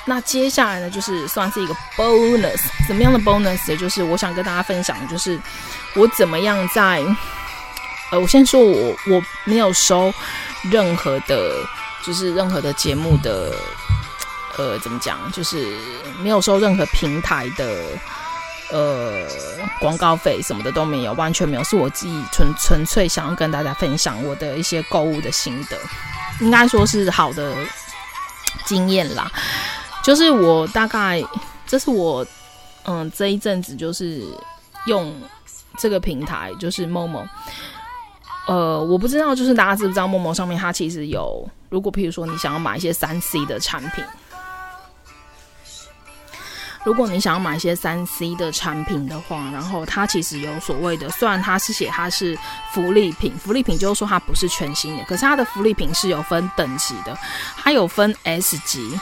[0.08, 3.76] 那接下来呢，就是算是一个 bonus，怎么样的 bonus？
[3.76, 5.36] 就是我想跟大家分享，就是
[5.96, 7.02] 我怎么样在，
[8.12, 10.14] 呃，我先说我我没有收
[10.70, 11.66] 任何的，
[12.04, 13.52] 就是任何的节目的，
[14.58, 15.30] 呃，怎么讲？
[15.32, 15.76] 就是
[16.22, 17.84] 没有收任何平台的，
[18.70, 19.26] 呃，
[19.80, 25.76] 广告费什么的都没有，完全没有，是我自己纯纯粹想要跟大家分享我的一些购物的心得，
[26.40, 27.54] 应该说是好的
[28.64, 29.30] 经验啦。
[30.02, 31.22] 就是我大概，
[31.66, 32.24] 这是我，
[32.84, 34.22] 嗯，这一阵子就是
[34.86, 35.14] 用
[35.76, 37.26] 这个平台，就是 Momo。
[38.46, 44.04] 呃，我不知道，就是大家知不知道 Momo 上面它其实有，如果譬如说你想要买一些三 C 的产品，
[46.86, 52.38] 如果你想要买一些三 C 的产品的话，然后它其实有所谓的，虽然它是写它是
[52.72, 57.18] 福利品，福利品就是说它不是全新的，可是它的福利品是有分等级的，
[57.56, 58.96] 它有分 S 级。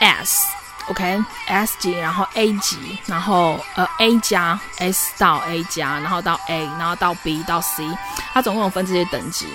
[0.00, 7.88] S，OK，S 级，然后 A 级，然后呃 A 加 S 到 A 加，然后到 A，然后到 B 到 C，
[8.34, 9.46] 它总共有分这些等级。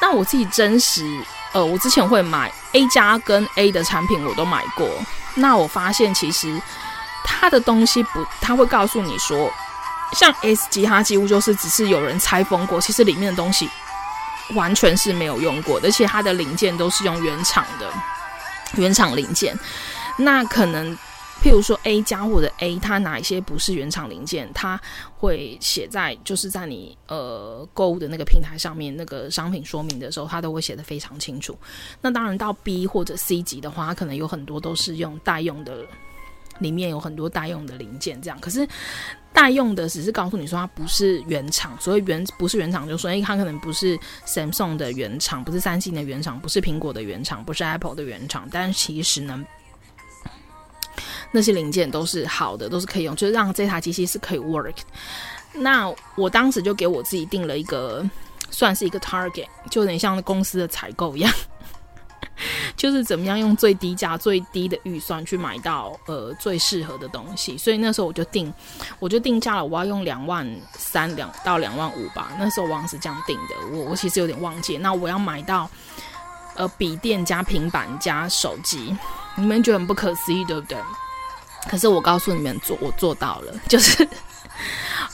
[0.00, 1.20] 那我自己真实，
[1.52, 4.88] 呃，我之前会买 A 加跟 A 的产品，我都买过。
[5.34, 6.60] 那我发现其实
[7.30, 9.50] 它的东西不，它会告诉你说，
[10.14, 13.68] 像 S 级，它几乎就是只是有人拆封过，其实里面的东西
[14.54, 17.90] 完全是没有用过，而且它的零件都是用原厂的。
[18.76, 19.58] 原厂零件，
[20.16, 20.96] 那可能，
[21.42, 24.80] 譬如说 A 加或者 A，它哪一些不是原厂零件，它
[25.18, 31.58] 会写在就是在你呃购物的那个平台上面，那个商品说明的时候，它都会写得非常清楚。
[32.00, 35.84] 那当然到 B 或者 C 级的话，可能有很多都是用代用的，
[36.60, 38.38] 里面有很多代用的零件这样。
[38.40, 38.66] 可是
[39.32, 48.48] 代用的只是告诉你说它不是原厂，所以原不是原厂，就说诶，它可能不是 Samsung 的原厂，不是三星的原厂，不是苹果的原厂，不是 Apple 的原厂。
[48.50, 49.44] 但其实呢，
[51.30, 54.76] 那些零件都是好的，都是可以用，就是让这台机器是可以 work。
[55.52, 58.08] 那我当时就给我自己定了一个，
[58.50, 61.32] 算是一个 target，就有点像公司的采购一样。
[62.76, 68.52] 就是怎么样用最低价、最低的预算去买到呃最适合的东西，所以那时候我就定，
[68.98, 72.32] 我就定价了，我要用两万三两到两万五吧。
[72.38, 74.78] 那时候我是这样定的，我我其实有点忘记。
[74.78, 75.68] 那我要买到
[76.54, 78.96] 呃笔电加平板加手机，
[79.36, 80.78] 你们觉得很不可思议，对不对？
[81.68, 84.08] 可是我告诉你们做，我做到了，就是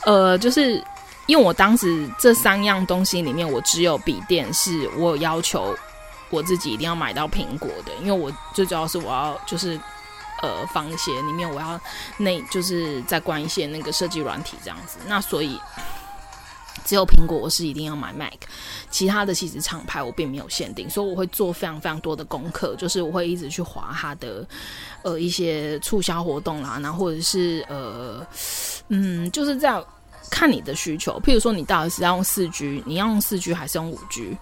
[0.05, 0.83] 呃就是
[1.25, 5.75] 因为我当时这三样东西里面，我只有笔电是我有要求。
[6.29, 9.79] 我自己一定要买到苹果的，因为我最主要是我要就是
[10.41, 11.79] 呃放一些里面我要
[12.17, 15.59] 那就是再关一些那个设计软体这样子，那所以
[16.85, 18.33] 只有苹果我是一定要买 Mac，
[18.89, 24.47] 其他的其实厂牌我并没有限定，所以我会做非常非常多的功课，就是我会一直去划它的
[25.03, 28.25] 呃一些促销活动啦，然后或者是呃
[28.89, 29.83] 嗯就是在
[30.29, 34.37] 看你的需求，譬如说你到底是要用四 G，你要用四 G 还是用五 G？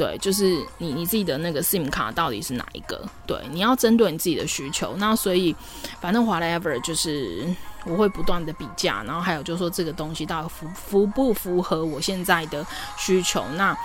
[0.00, 3.06] 对，就是你你自己的那个 SIM 卡到底是哪一个？
[3.26, 4.94] 对，你要针对你自己的需求。
[4.96, 5.54] 那所以，
[6.00, 7.46] 反正 whatever，就是
[7.84, 13.44] 我会不断的比价，然后还有就是说这个东西到底符符不符合我现在的需求？
[13.56, 13.76] 那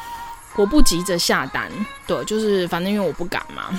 [0.55, 1.69] 我不急着下单，
[2.07, 3.77] 对，就是反正因为我不敢嘛。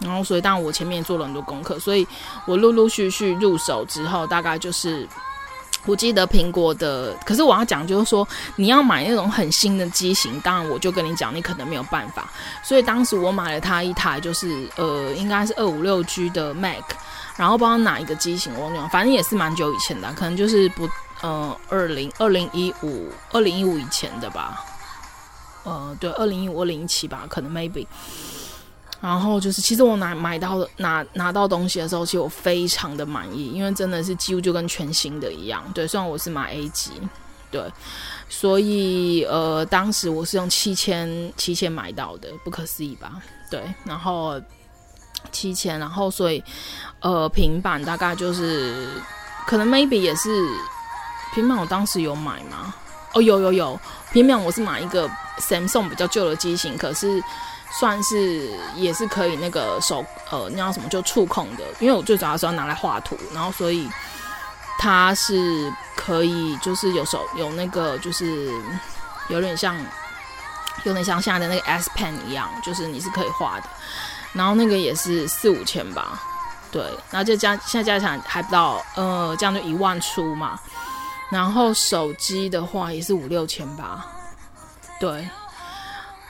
[0.00, 2.06] 然后所以当然我前面做了很多功课，所以
[2.44, 5.08] 我陆陆续续入手之后，大概就是。
[5.88, 12.30] 不记得苹果的，可是我要讲就是说，你要买那种很新的机型，当然我就跟你讲，你可能没有办法。
[12.62, 16.84] 所以当时我买了它一台，就是呃，应该是二五六 G 的 Mac，
[17.38, 20.86] 然后不知道哪一个机型，我忘了，反正也是蛮久以前的，可能就是不
[21.22, 24.62] 呃二零二零一五二零一五以前的吧，
[25.64, 27.86] 呃，对，二零一五二零一七吧，可能 maybe。
[29.00, 35.62] 然后就是，其实我拿买到拿拿到东西的时候，其实我非常的满意，因为真的是几乎就跟全新的一样。
[35.72, 36.90] 对，虽然我是买 A 级，
[37.50, 37.62] 对，
[38.28, 43.22] 所以呃，当时我是用七千七千买到的，不可思议吧？
[43.48, 44.40] 对，然后
[45.30, 46.42] 七千，然后所以
[47.00, 48.88] 呃，平板大概就是
[49.46, 50.28] 可能 maybe 也是
[51.34, 52.74] 平板，我当时有买吗？
[53.14, 53.80] 哦，有有有，
[54.12, 55.08] 平板我是买一个
[55.38, 57.22] Samsung 比较旧的机型，可是
[57.70, 63.88] 算是也是可以那个手呃，那叫什么就触控的，因为我最主要是要拿来画图，然后所以。
[64.80, 68.48] 它是可以，就是有手有那个，就是
[69.28, 69.76] 有点像，
[70.84, 73.68] 有点像现在的那个 S Pen 一样，就是你是可以画的。
[74.32, 76.22] 然后那个也是四五千吧，
[76.70, 76.80] 对。
[77.10, 80.56] 然后就加现在加起来还不到，呃，这样就一万出嘛。
[81.28, 84.06] 然后手机的话也是五六千吧，
[85.00, 85.28] 对，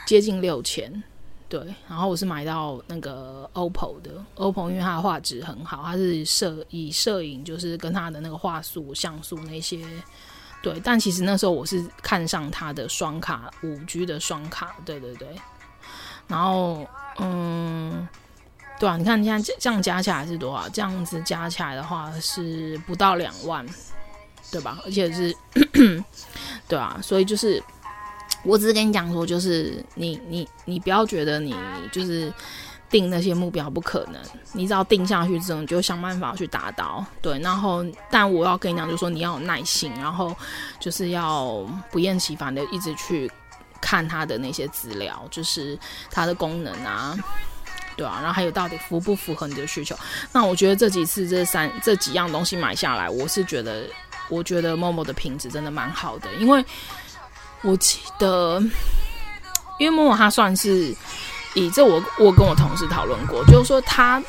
[0.07, 1.03] 接近六千。
[1.49, 1.59] 对，
[1.89, 9.83] 然后我是买到那个 OPPO 的 OPPO，因为它的画质很好，它是摄以摄影就是跟它的那个画素、像素那些。
[10.63, 15.29] 对，但其实那时候我是看上它的双卡五 G 的双卡，对对对。
[16.27, 16.87] 然后
[17.19, 18.07] 嗯，
[18.79, 20.69] 对啊，你看现在这样加起来是多少？
[20.69, 23.65] 这样子加起来的话是不到两万，
[24.51, 24.79] 对吧？
[24.85, 25.35] 而且是，
[26.69, 27.63] 对啊，所以就是。
[28.45, 31.55] 我只是跟你讲说，就是你你你不要觉得你
[31.93, 32.33] 就是
[32.89, 34.23] 定那些目标不可能，
[34.53, 37.05] 你只要定下去之后，你就想办法去达到。
[37.21, 40.35] 对，然后但我要跟你讲，就是说你要有耐心，然后
[40.79, 43.31] 就是要不厌其烦的一直去
[43.81, 45.79] 看它的那些资料，就是
[46.11, 47.15] 它的功能啊，
[47.97, 49.95] 对啊，然后还有到底符不符合你的需求。
[50.33, 53.83] 那我觉得这几次这三这几样东西买下来，我是觉得
[54.31, 56.65] 我觉得 Momo 的品质真的蛮好的，因为。
[57.63, 58.61] 我记得，
[59.79, 60.95] 因为默默他算是
[61.55, 64.23] 以这我我跟我同事讨论过，就是说他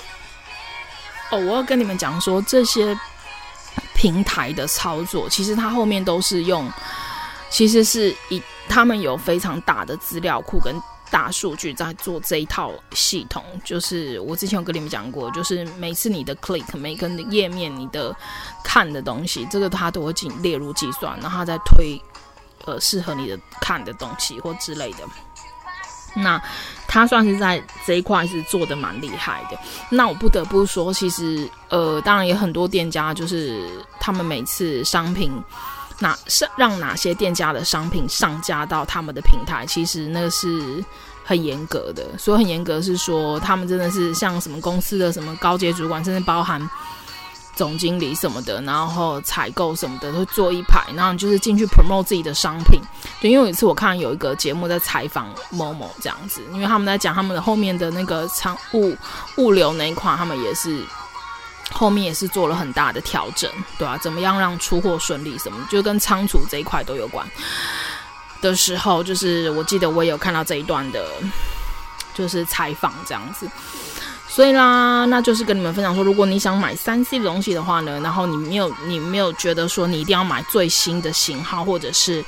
[1.31, 2.97] 哦，我要跟你们讲说这些
[3.93, 6.67] 平台的操作，其实他后面都是用，
[7.51, 10.75] 其实是以他们有非常大的资料库跟
[11.11, 13.43] 大数据在做这一套系统。
[13.63, 18.15] 就是我之前有跟你们讲过，就是每次你的 click 每个页面你的
[18.63, 22.01] 看的东西，这个他都会进列入计算，然后他再推。
[22.65, 24.99] 呃，适合你的看的东西或之类的，
[26.15, 26.41] 那
[26.87, 29.57] 他算是在这一块是做的蛮厉害的。
[29.89, 35.31] 那我不得不说，其实呃，当然也很多店家就是他们每次商品
[35.99, 40.83] 哪上让哪些店家的商品上架到他们的平台，其实那个是
[41.23, 42.17] 很严格的。
[42.17, 46.69] 所以很严格是说，他们真的是像什么公司的什么高阶主管，甚至包含。
[47.59, 52.79] 总经理什么的，然后采购什么的都坐一排，然后就是进去 promote 自己的商品。
[53.19, 58.95] 对，因为有一次我看有一个节目在采访某某这样子，因为他们在讲他们的后面的那个仓物
[59.35, 60.81] 物流那一块，他们也是
[61.69, 67.27] 后面也是做了很大的调整，对啊，怎么样让出货顺利什么，就跟仓储这一块都有关
[68.39, 71.05] 的时候，就是我记得我也有看到这一段的，
[72.13, 73.45] 就是采访这样子。
[74.39, 82.23] 所以啦，那就是跟你们分享说，如果你想买三 C 的东西的话呢，然后你没有你没有觉得说你一定要买最新的型号，或者是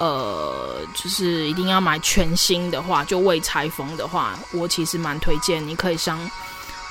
[0.00, 6.18] 呃，就是一定要买全新的话，就未拆封的话，我其实蛮推荐你可以上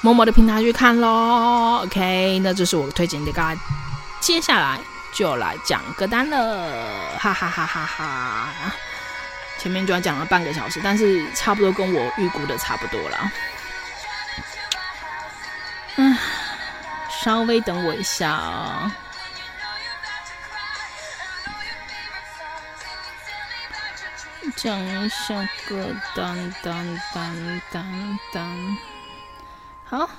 [0.01, 1.79] 某某的平台去看咯。
[1.79, 3.61] OK，那这是我推荐的，大家
[4.19, 4.79] 接下来
[5.11, 8.49] 就来讲歌单了，哈哈哈哈哈！
[9.57, 13.17] 前面就要讲了半个小时，但是差不多跟我预估的差不多了。
[17.23, 18.91] 稍微等我一下啊、哦。
[24.55, 28.77] 讲一下歌单，单单单单。
[29.85, 30.09] 好，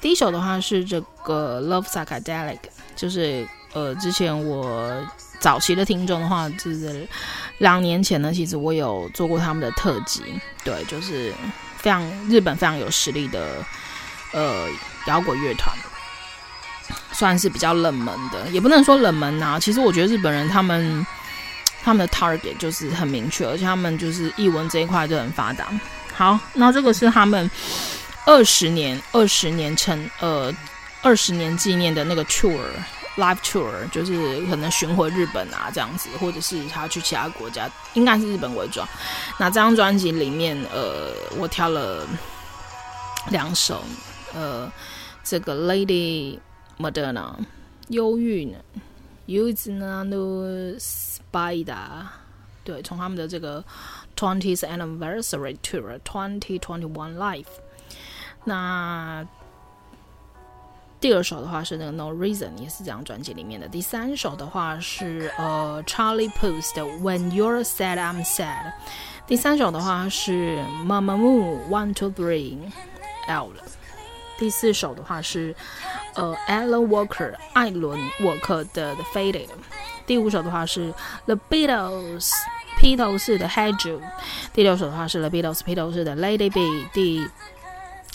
[0.00, 2.58] 第一首的话是这个《Love Psychedelic》，
[2.94, 4.92] 就是呃，之前我
[5.38, 7.08] 早期的听众的话，就是
[7.58, 10.22] 两年前呢，其实我有做过他们的特辑，
[10.64, 11.32] 对，就是
[11.78, 13.64] 非常日本非常有实力的。
[14.32, 14.68] 呃，
[15.06, 15.74] 摇滚乐团
[17.12, 19.58] 算是比较冷门的，也不能说冷门啊。
[19.58, 21.06] 其实我觉得日本人他们
[21.82, 25.66] 他们的 target 就是很明确，而且他们就是译文这一块就很发达。
[26.14, 27.50] 好，那这个是他们
[28.26, 30.52] 二十年二十年成呃
[31.02, 32.58] 二十年纪念的那个 tour
[33.16, 38.80] live tour，就是可能巡回日本啊这样子，或者是他去其他国家，应该是日本为主。
[39.38, 42.06] 那这张专辑里面，呃，我挑了
[43.28, 43.84] 两首。
[44.33, 44.71] 呃，
[45.23, 46.39] 这个 Lady
[46.77, 47.33] Moderna
[47.89, 48.57] 忧郁呢，
[49.27, 52.05] Use No Spider，
[52.63, 53.63] 对，从他们的这个
[54.15, 57.45] Twentieth Anniversary Tour Twenty Twenty One Live，
[58.43, 59.25] 那
[60.99, 63.67] 第二首的话是那个 No Reason，也是这张专辑里面的。
[63.67, 68.73] 第三首的话是呃 Charlie Puth 的 When You're Sad I'm Sad。
[69.27, 72.57] 第三首的话是 Mamamoo One Two Three
[73.27, 73.51] L。
[74.40, 75.54] 第四首的话是
[76.14, 79.48] 呃 Alan Walker 艾伦沃克的 The Faded。
[80.06, 80.92] 第五首的话是
[81.26, 82.32] The Beatles
[82.78, 84.00] 披头士的 Had You。
[84.54, 86.86] 第六首的话是 The Beatles 披头士的 Lady B。
[86.94, 87.28] 第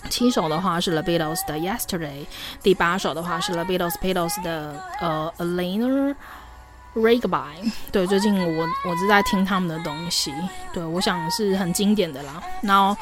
[0.10, 2.26] 七首的话是 The Beatles 的 Yesterday，
[2.64, 6.16] 第八首的话是 The Beatles Beatles 的呃 Eleanor
[6.96, 7.72] Rigby。
[7.92, 10.34] 对，最近我我是在听他们的东西，
[10.74, 12.42] 对，我想是很经典的啦。
[12.62, 13.00] 然后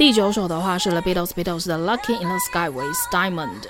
[0.00, 3.66] 第九首的话是 The Beatles Beatles 的 Lucky in the Sky with Diamond。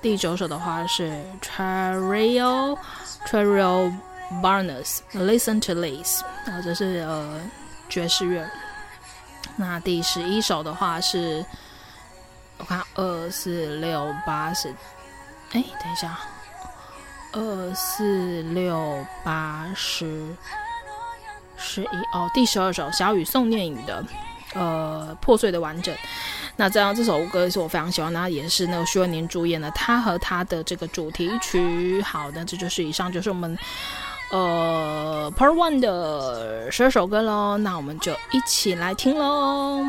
[0.00, 1.12] 第九首的话是
[1.42, 2.78] Cheryl
[3.26, 3.94] Cheryl
[4.42, 7.42] Barnes Listen to This，然后这是呃
[7.90, 8.48] 爵士乐。
[9.56, 11.44] 那第十一首的话是。
[12.56, 14.70] 我看二四六八十，
[15.52, 16.18] 哎，等一下，
[17.32, 20.34] 二四六八十
[21.58, 24.02] 十一哦，第十二首小雨宋念宇的
[24.54, 25.94] 呃破碎的完整。
[26.56, 32.02] 那这样这首歌是我非常喜欢，那也是那个徐若宁主演的，他和他的这个主题曲。
[32.02, 33.56] 好那，这就是以上就是我们
[34.32, 39.88] 呃 Part One 的十二首歌喽，那我们就一起来听喽。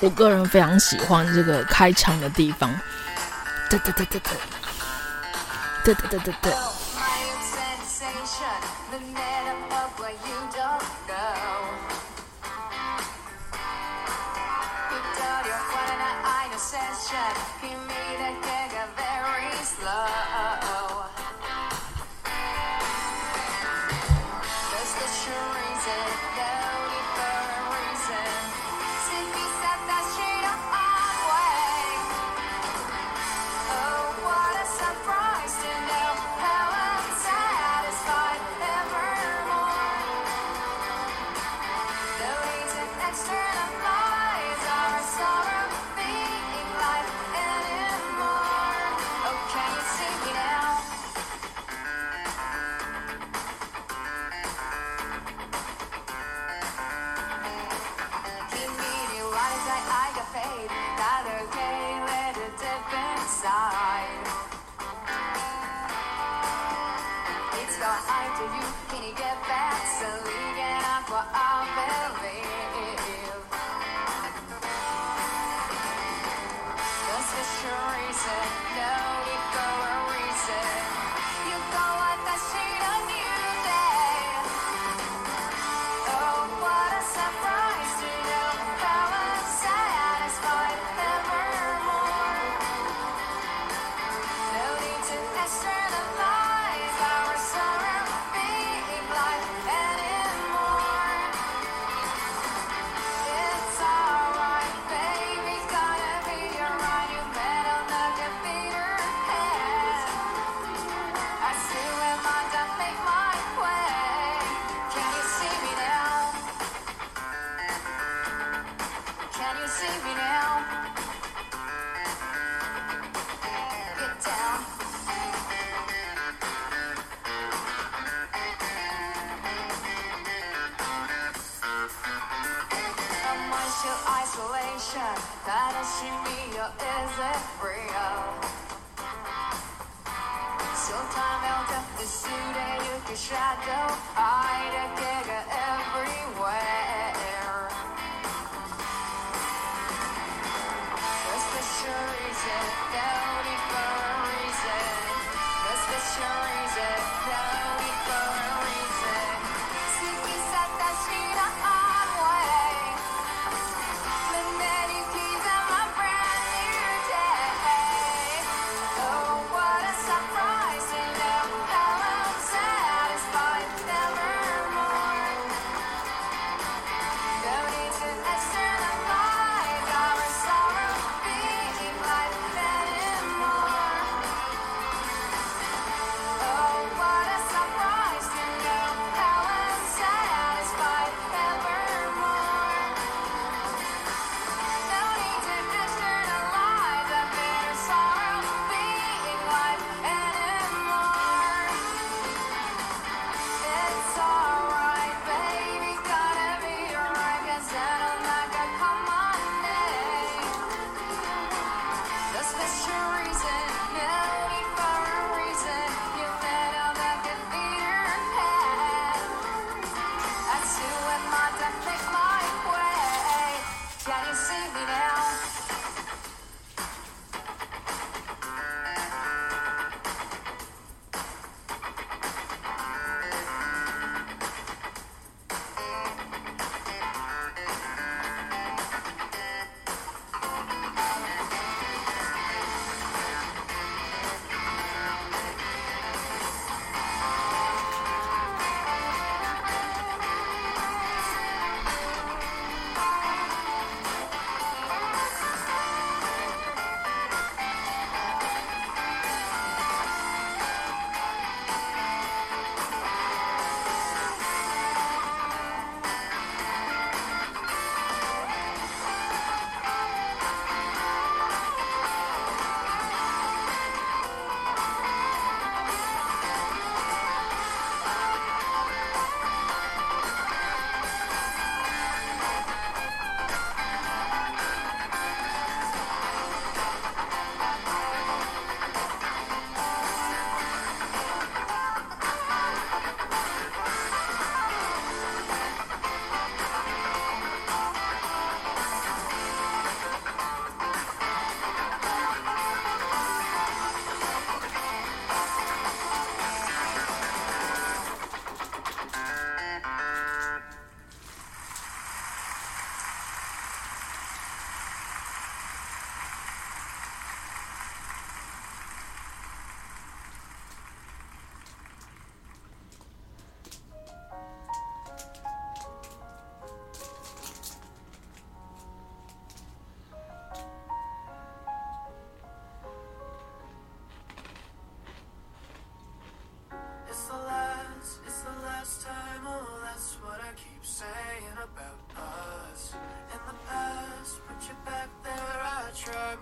[0.00, 2.74] 我个人非常喜欢这个开场的地方，
[3.68, 4.32] 对对对对对，
[5.84, 6.52] 对对对对对。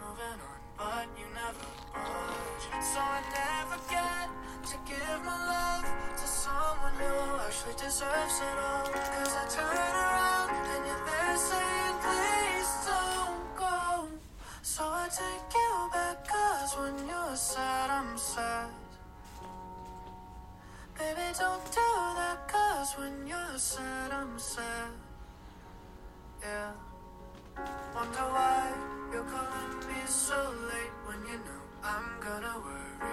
[0.09, 2.65] moving on, but you never budge.
[2.81, 4.29] So I never get
[4.71, 5.85] to give my love
[6.17, 7.13] to someone who
[7.45, 8.89] actually deserves it all.
[8.89, 14.09] Cause I turn around and you're there saying, please don't go.
[14.63, 18.71] So I take you back, cause when you're sad, I'm sad.
[20.97, 24.91] Baby, don't do that, cause when you're sad, I'm sad.
[26.43, 26.73] Yeah.
[27.95, 30.37] Wonder why you're calling me so
[30.69, 33.09] late when you know I'm gonna worry.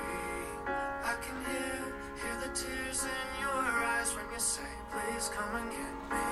[0.67, 1.79] I can hear,
[2.19, 6.25] hear the tears in your eyes when you say, please come and get me.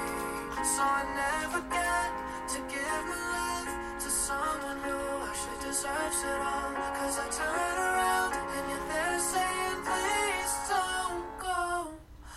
[0.75, 2.09] So I never get
[2.53, 3.69] to give my love
[4.03, 4.99] to someone who
[5.29, 6.73] actually deserves it all.
[6.99, 11.93] Cause I turn around and you're there saying, please don't go.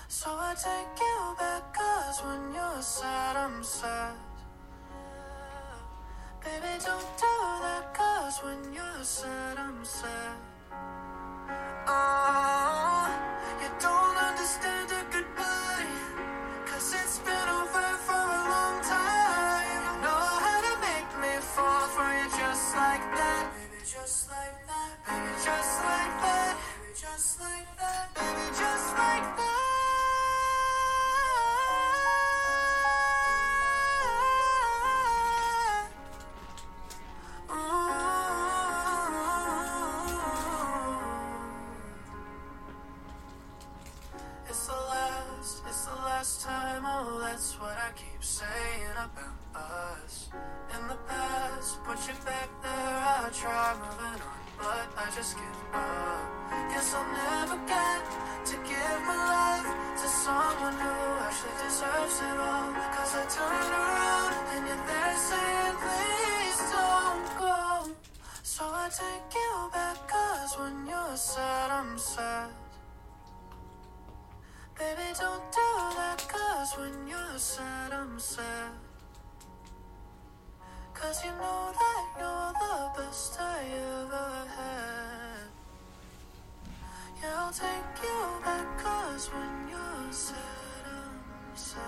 [0.09, 4.26] So I take you back, cause when you're sad, I'm sad.
[6.47, 7.35] Baby, don't do
[7.67, 10.39] that, cause when you're sad, I'm sad.
[11.89, 13.11] Oh,
[13.63, 15.91] you don't understand a goodbye,
[16.71, 19.83] cause it's been over for a long time.
[20.07, 23.51] Know how to make me fall for you just like that.
[23.51, 24.93] Baby, just like that.
[25.03, 26.55] Baby, just like that.
[26.63, 28.07] Baby, just like that.
[28.15, 28.96] Baby, just
[55.07, 56.73] I just give up.
[56.73, 58.03] Guess I'll never get
[58.51, 59.71] to give my life
[60.03, 62.75] to someone who actually deserves it all.
[62.91, 67.95] Cause I turn around and you're there saying, please don't go.
[68.43, 72.51] So I take you back, cause when you're sad, I'm sad.
[74.77, 75.71] Baby, don't do
[76.03, 78.86] that, cause when you're sad, I'm sad.
[80.96, 83.64] Cause you know that you're the best I
[84.00, 85.50] ever had.
[87.22, 91.88] Yeah, I'll take you back, cause when you're sad, I'm sad.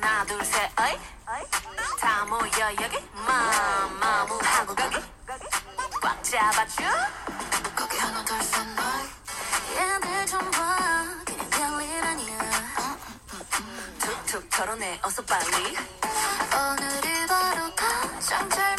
[0.00, 1.13] 하나 둘셋 어이
[1.99, 2.97] 다 모여 여기?
[3.13, 4.97] 마마무 하고 거기
[5.99, 6.83] 꽉 잡아줘.
[7.75, 9.75] 거기 하나 넷.
[9.75, 11.03] 얘들 좀봐.
[11.25, 12.37] 그냥 별일 아니야.
[13.99, 15.75] 툭툭 털어내 어서 빨리.
[16.53, 18.75] 오늘이 바로 가장 잘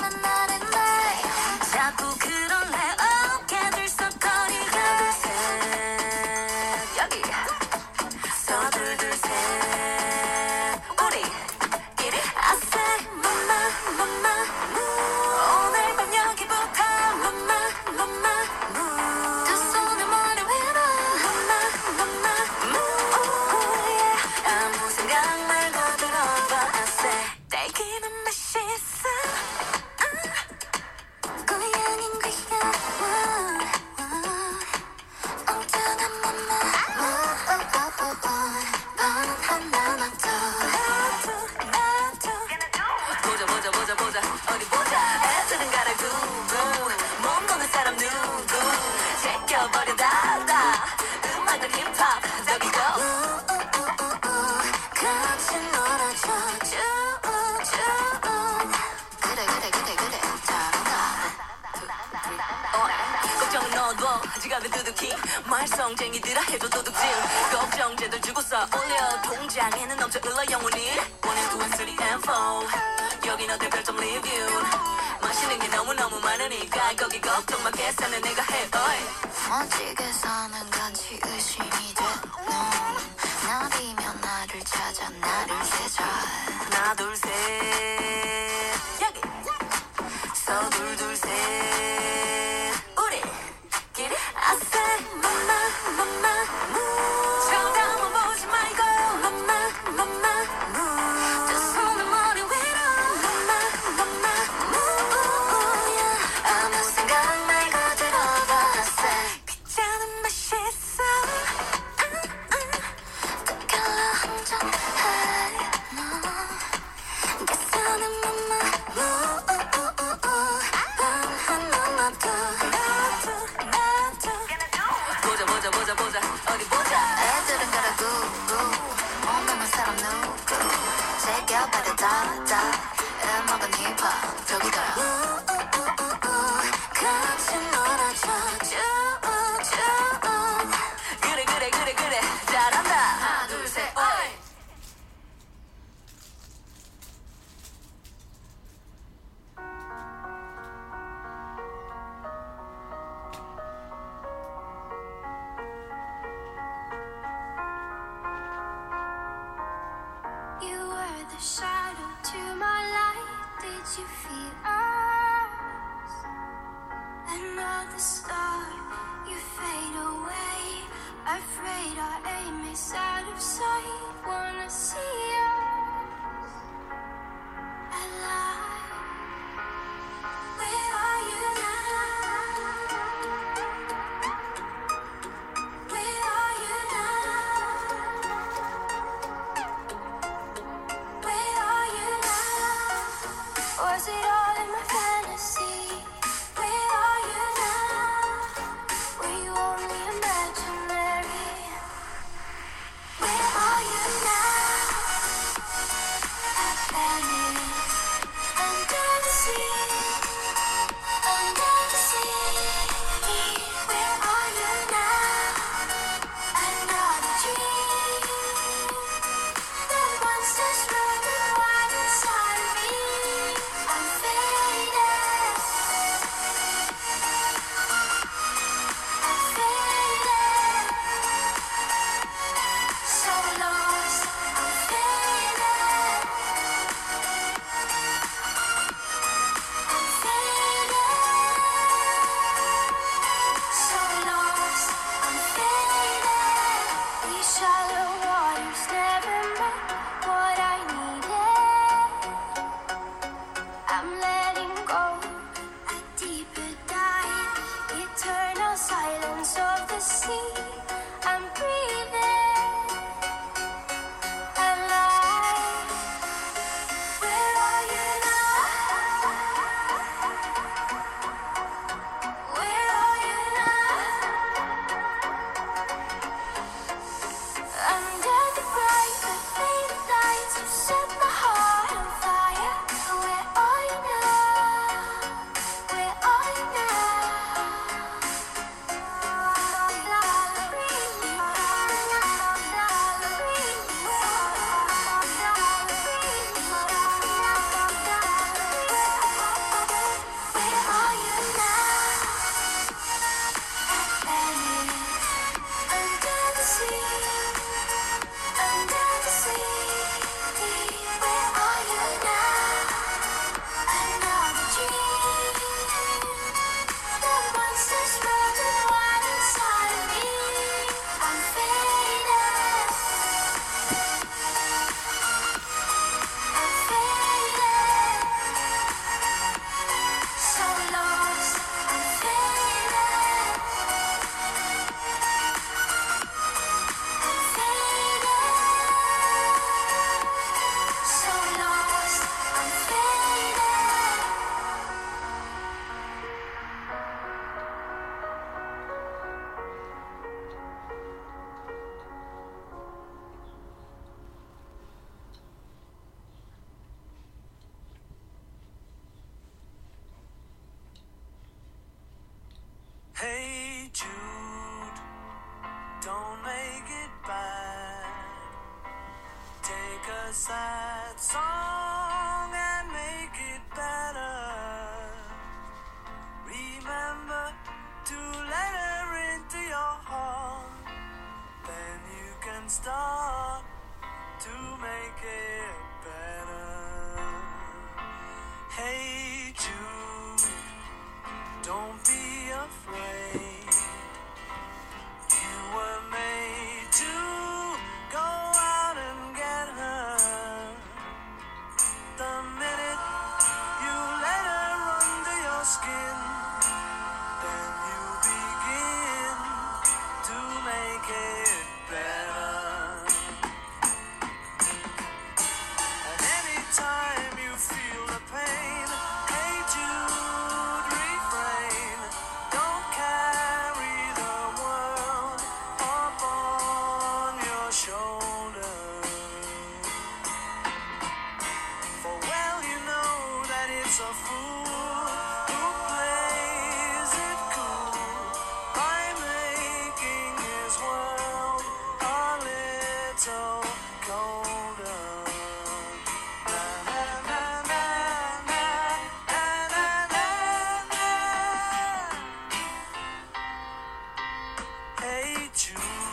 [455.65, 456.06] you.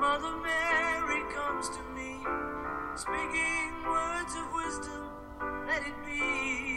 [0.00, 2.24] Mother Mary comes to me,
[2.94, 5.10] speaking words of wisdom,
[5.66, 6.67] let it be.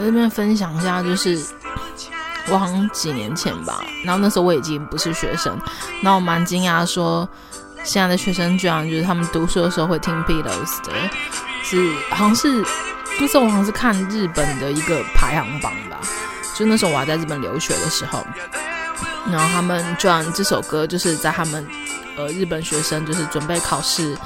[0.00, 1.38] 我这边分享一下，就是
[2.48, 5.54] 我好像几年前吧，然后那时候我已经不是学生，
[6.02, 7.28] 然后我蛮惊讶说，
[7.84, 10.92] 现在的学生居然就是他们读书的时候会听 Beatles 的，
[11.62, 12.64] 是好像是
[13.20, 16.00] 那时候我好像是看日本的一个排行榜吧，
[16.54, 18.26] 就那时候我还在日本留学的时候，
[19.30, 21.66] 然后他们居然这首歌就是在他们
[22.16, 24.16] 呃日本学生就是准备考试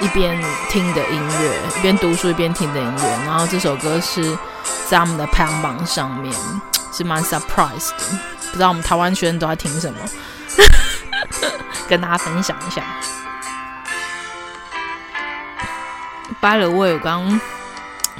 [0.00, 4.38] 一边听的音乐，一边读书一边听的音乐，然后这首歌是
[4.88, 6.34] 在他们的排行榜上面，
[6.92, 8.04] 是蛮 surprise 的，
[8.50, 9.98] 不知道我们台湾学生都在听什么，
[11.88, 12.82] 跟大家分享一下。
[16.40, 17.40] By the way，我刚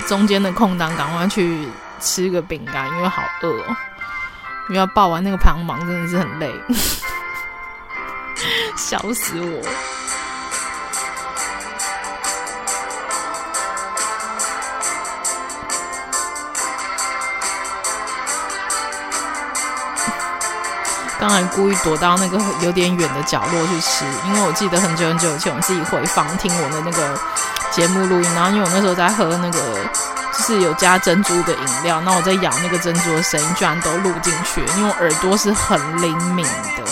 [0.06, 1.68] 中间的空档赶快去
[2.00, 3.76] 吃个饼干，因为好饿哦。
[4.68, 6.52] 因为要报完那个排行榜真的是很累，
[8.76, 9.62] 笑死我。
[21.18, 27.18] 刚才故意躲到那个有点远的角落去吃，因为我记得很久很久以前我自己回房听我的那个
[27.70, 29.74] 节目录音，然后因为我那时候在喝那个
[30.32, 36.84] 就是有加珍珠的饮料，那我在咬那个珍珠的声音居然都录进去，因为我耳朵是很灵敏的。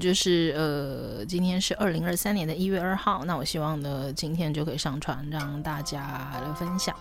[0.00, 6.96] 就是呃，今天是二零二三年的一月二号，那我希望呢，今天就可以上传让大家来分享。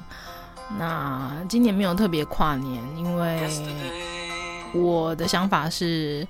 [0.78, 3.50] 那今年没有特别跨年，因为
[4.72, 6.28] 我的想法是，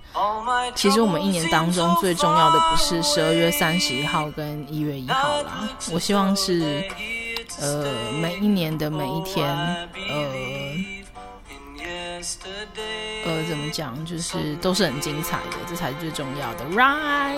[0.74, 6.82] 其实我们一年当中最重要的不是十二月三十一号跟一月一号啦，我希望是
[7.60, 9.90] 呃每一年的每一天，
[13.70, 17.38] 讲，就是都是很精彩的，这才是最重要的，right。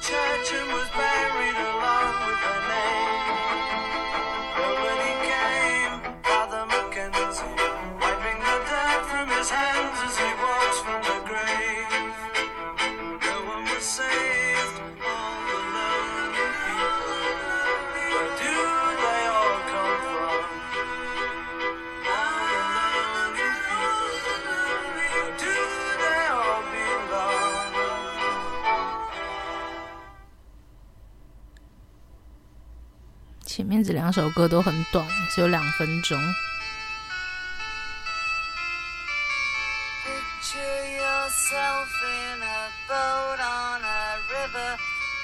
[0.00, 2.99] church and was buried along with her name.
[40.02, 44.76] Picture yourself in a boat on a river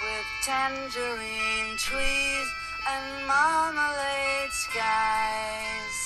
[0.04, 2.48] with tangerine trees
[2.86, 5.96] and marmalade skies.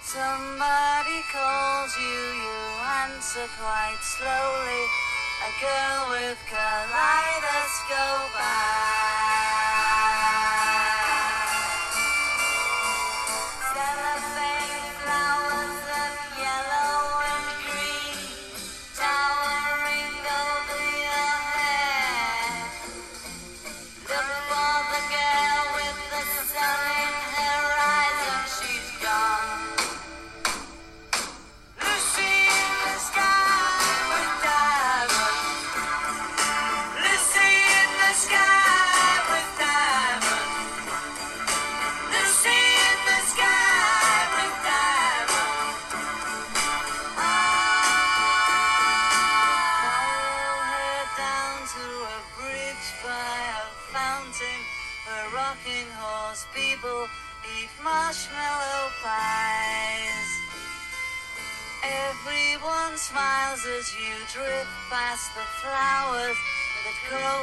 [0.00, 2.56] Somebody calls you, you
[3.04, 4.84] answer quite slowly.
[5.42, 7.21] A girl with colitis.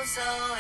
[0.09, 0.57] so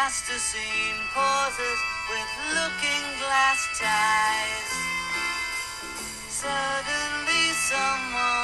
[0.00, 4.70] plasticine pauses with looking glass ties.
[6.40, 8.39] Suddenly someone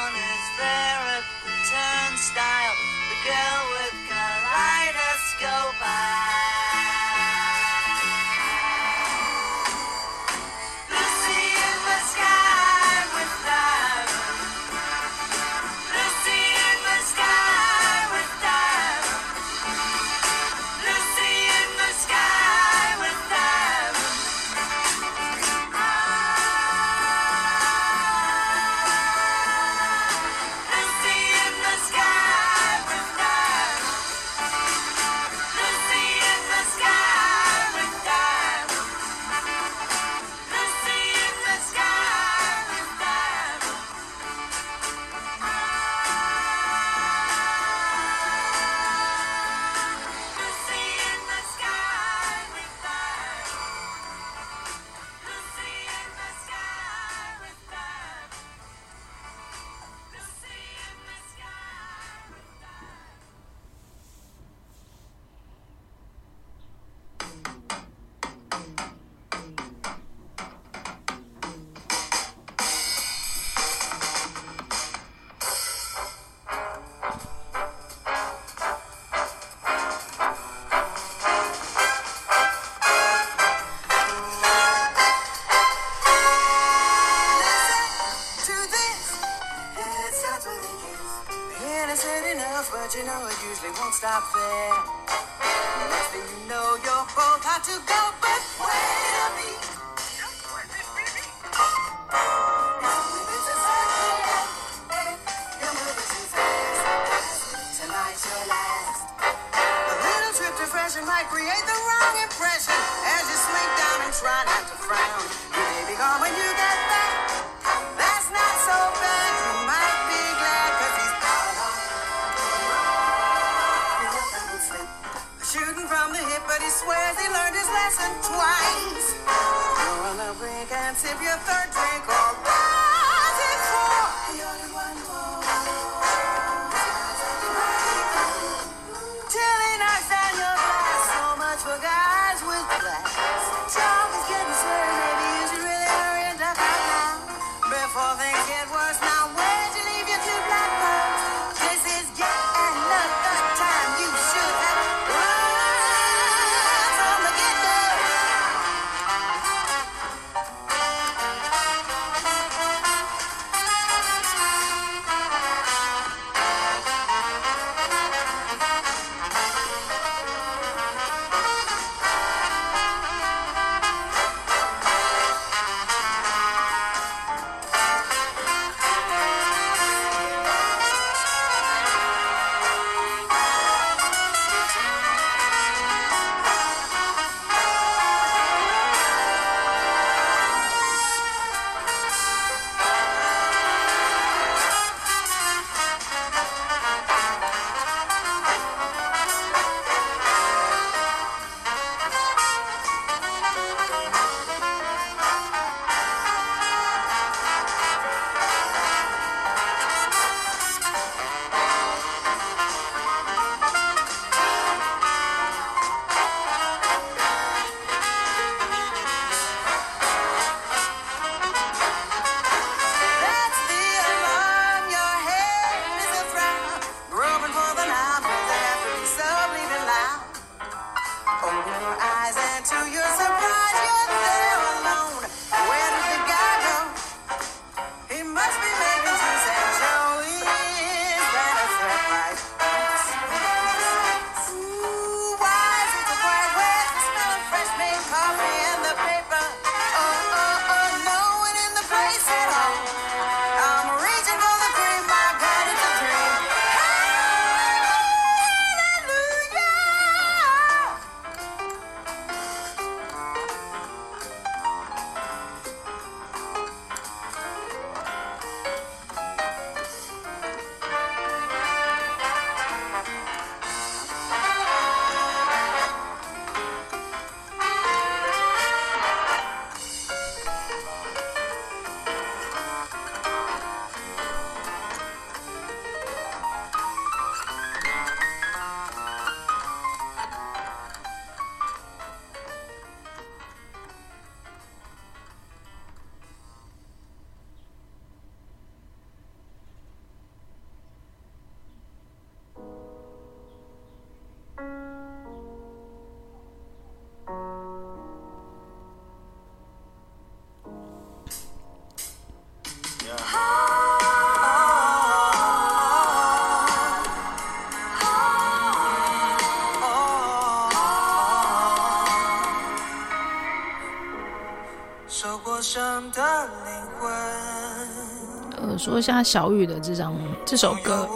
[328.87, 330.15] 说一下小雨的这张
[330.45, 331.09] 这首歌，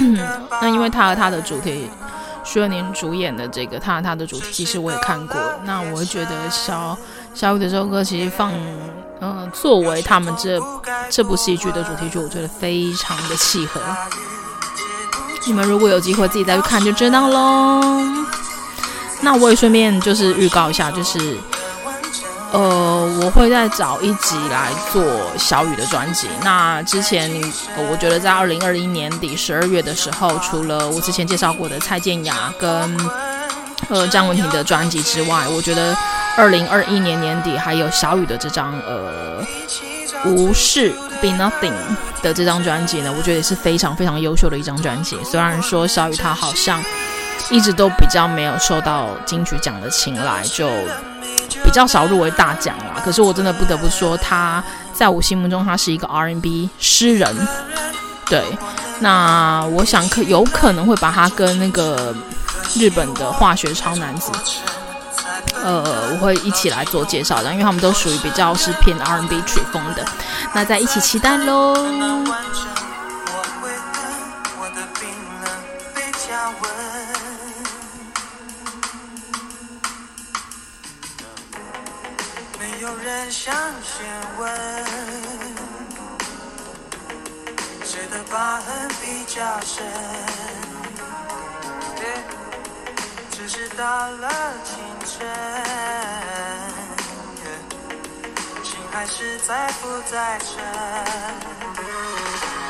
[0.62, 1.86] 那因为他和他的主题，
[2.42, 5.36] 徐若宁主演的这个他和他的主题，其实我也看过。
[5.62, 6.96] 那我会觉得小
[7.34, 8.50] 小雨的这首歌，其实放，
[9.20, 10.58] 呃，作为他们这
[11.10, 13.78] 这部戏剧的主题曲，我觉得非常的契合。
[15.46, 17.82] 你们如果有机会自己再去看，就知道喽。
[19.20, 21.36] 那我也顺便就是预告一下，就是。
[23.20, 25.02] 我会再找一集来做
[25.36, 26.28] 小雨的专辑。
[26.44, 27.28] 那之前，
[27.76, 32.96] 我觉得在二零二一年底十二月的时候，除了我之前介绍过的蔡健雅跟
[33.88, 35.96] 呃张文婷的专辑之外，我觉得
[36.36, 39.44] 二零二一年年底还有小雨的这张呃
[40.26, 40.90] 无视
[41.20, 41.74] Be Nothing
[42.22, 45.18] 的这张专辑呢，我觉得也是非常非常优秀的一张专辑。
[45.24, 46.80] 虽然说小雨她好像
[47.50, 50.70] 一直都比较没有受到金曲奖的青睐，就。
[51.78, 57.34] 较少入围大奖啦，可是我真的不得不说，他在我心目中他是一个 R&B 诗人。
[58.26, 58.44] 对，
[58.98, 62.14] 那我想可有可能会把他跟那个
[62.74, 64.30] 日本的化学超男子，
[65.64, 70.04] 呃，我会一起来做介绍的，因为他们都属于比较是偏 R&B 曲风的。
[70.52, 71.74] 那再一起期待喽。
[88.60, 89.86] 痕比较深，
[93.30, 94.28] 只是到了
[94.64, 95.26] 清晨，
[98.64, 100.48] 心还是在浮在沉，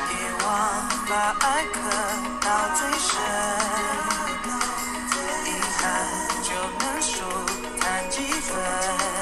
[0.09, 0.17] 别
[0.47, 0.49] 忘
[1.09, 1.79] 把爱刻
[2.41, 2.47] 到
[2.77, 3.17] 最深，
[5.47, 5.49] 遗
[5.79, 5.83] 憾
[6.43, 6.49] 就
[6.79, 7.15] 能数
[7.81, 9.18] 谈几分。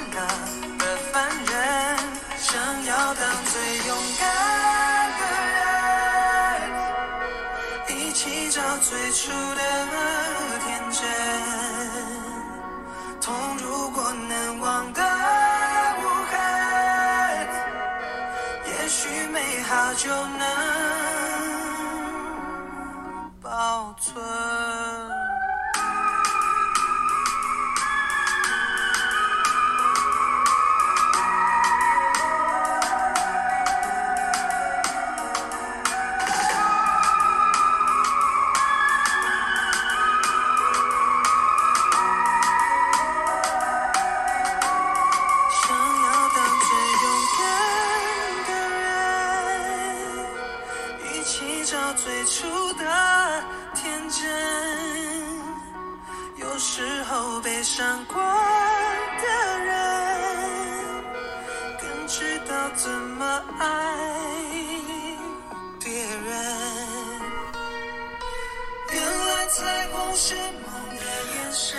[0.00, 1.52] 那个凡人
[2.38, 2.48] 想
[2.84, 3.52] 要当最
[3.88, 4.22] 勇敢
[5.18, 5.22] 的
[7.88, 9.60] 人，一起找最初的
[10.64, 11.02] 天真。
[13.20, 15.02] 痛如果能忘得
[15.98, 16.38] 无痕，
[18.66, 20.67] 也许美好就能。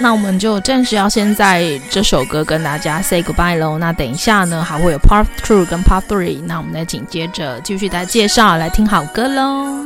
[0.01, 3.77] 那我们就暂时要先在这首歌跟大家 say goodbye 喽。
[3.77, 6.41] 那等一下呢，还会有 part two 跟 part three。
[6.45, 9.85] 那我们再紧接着继续再介绍，来听好歌喽。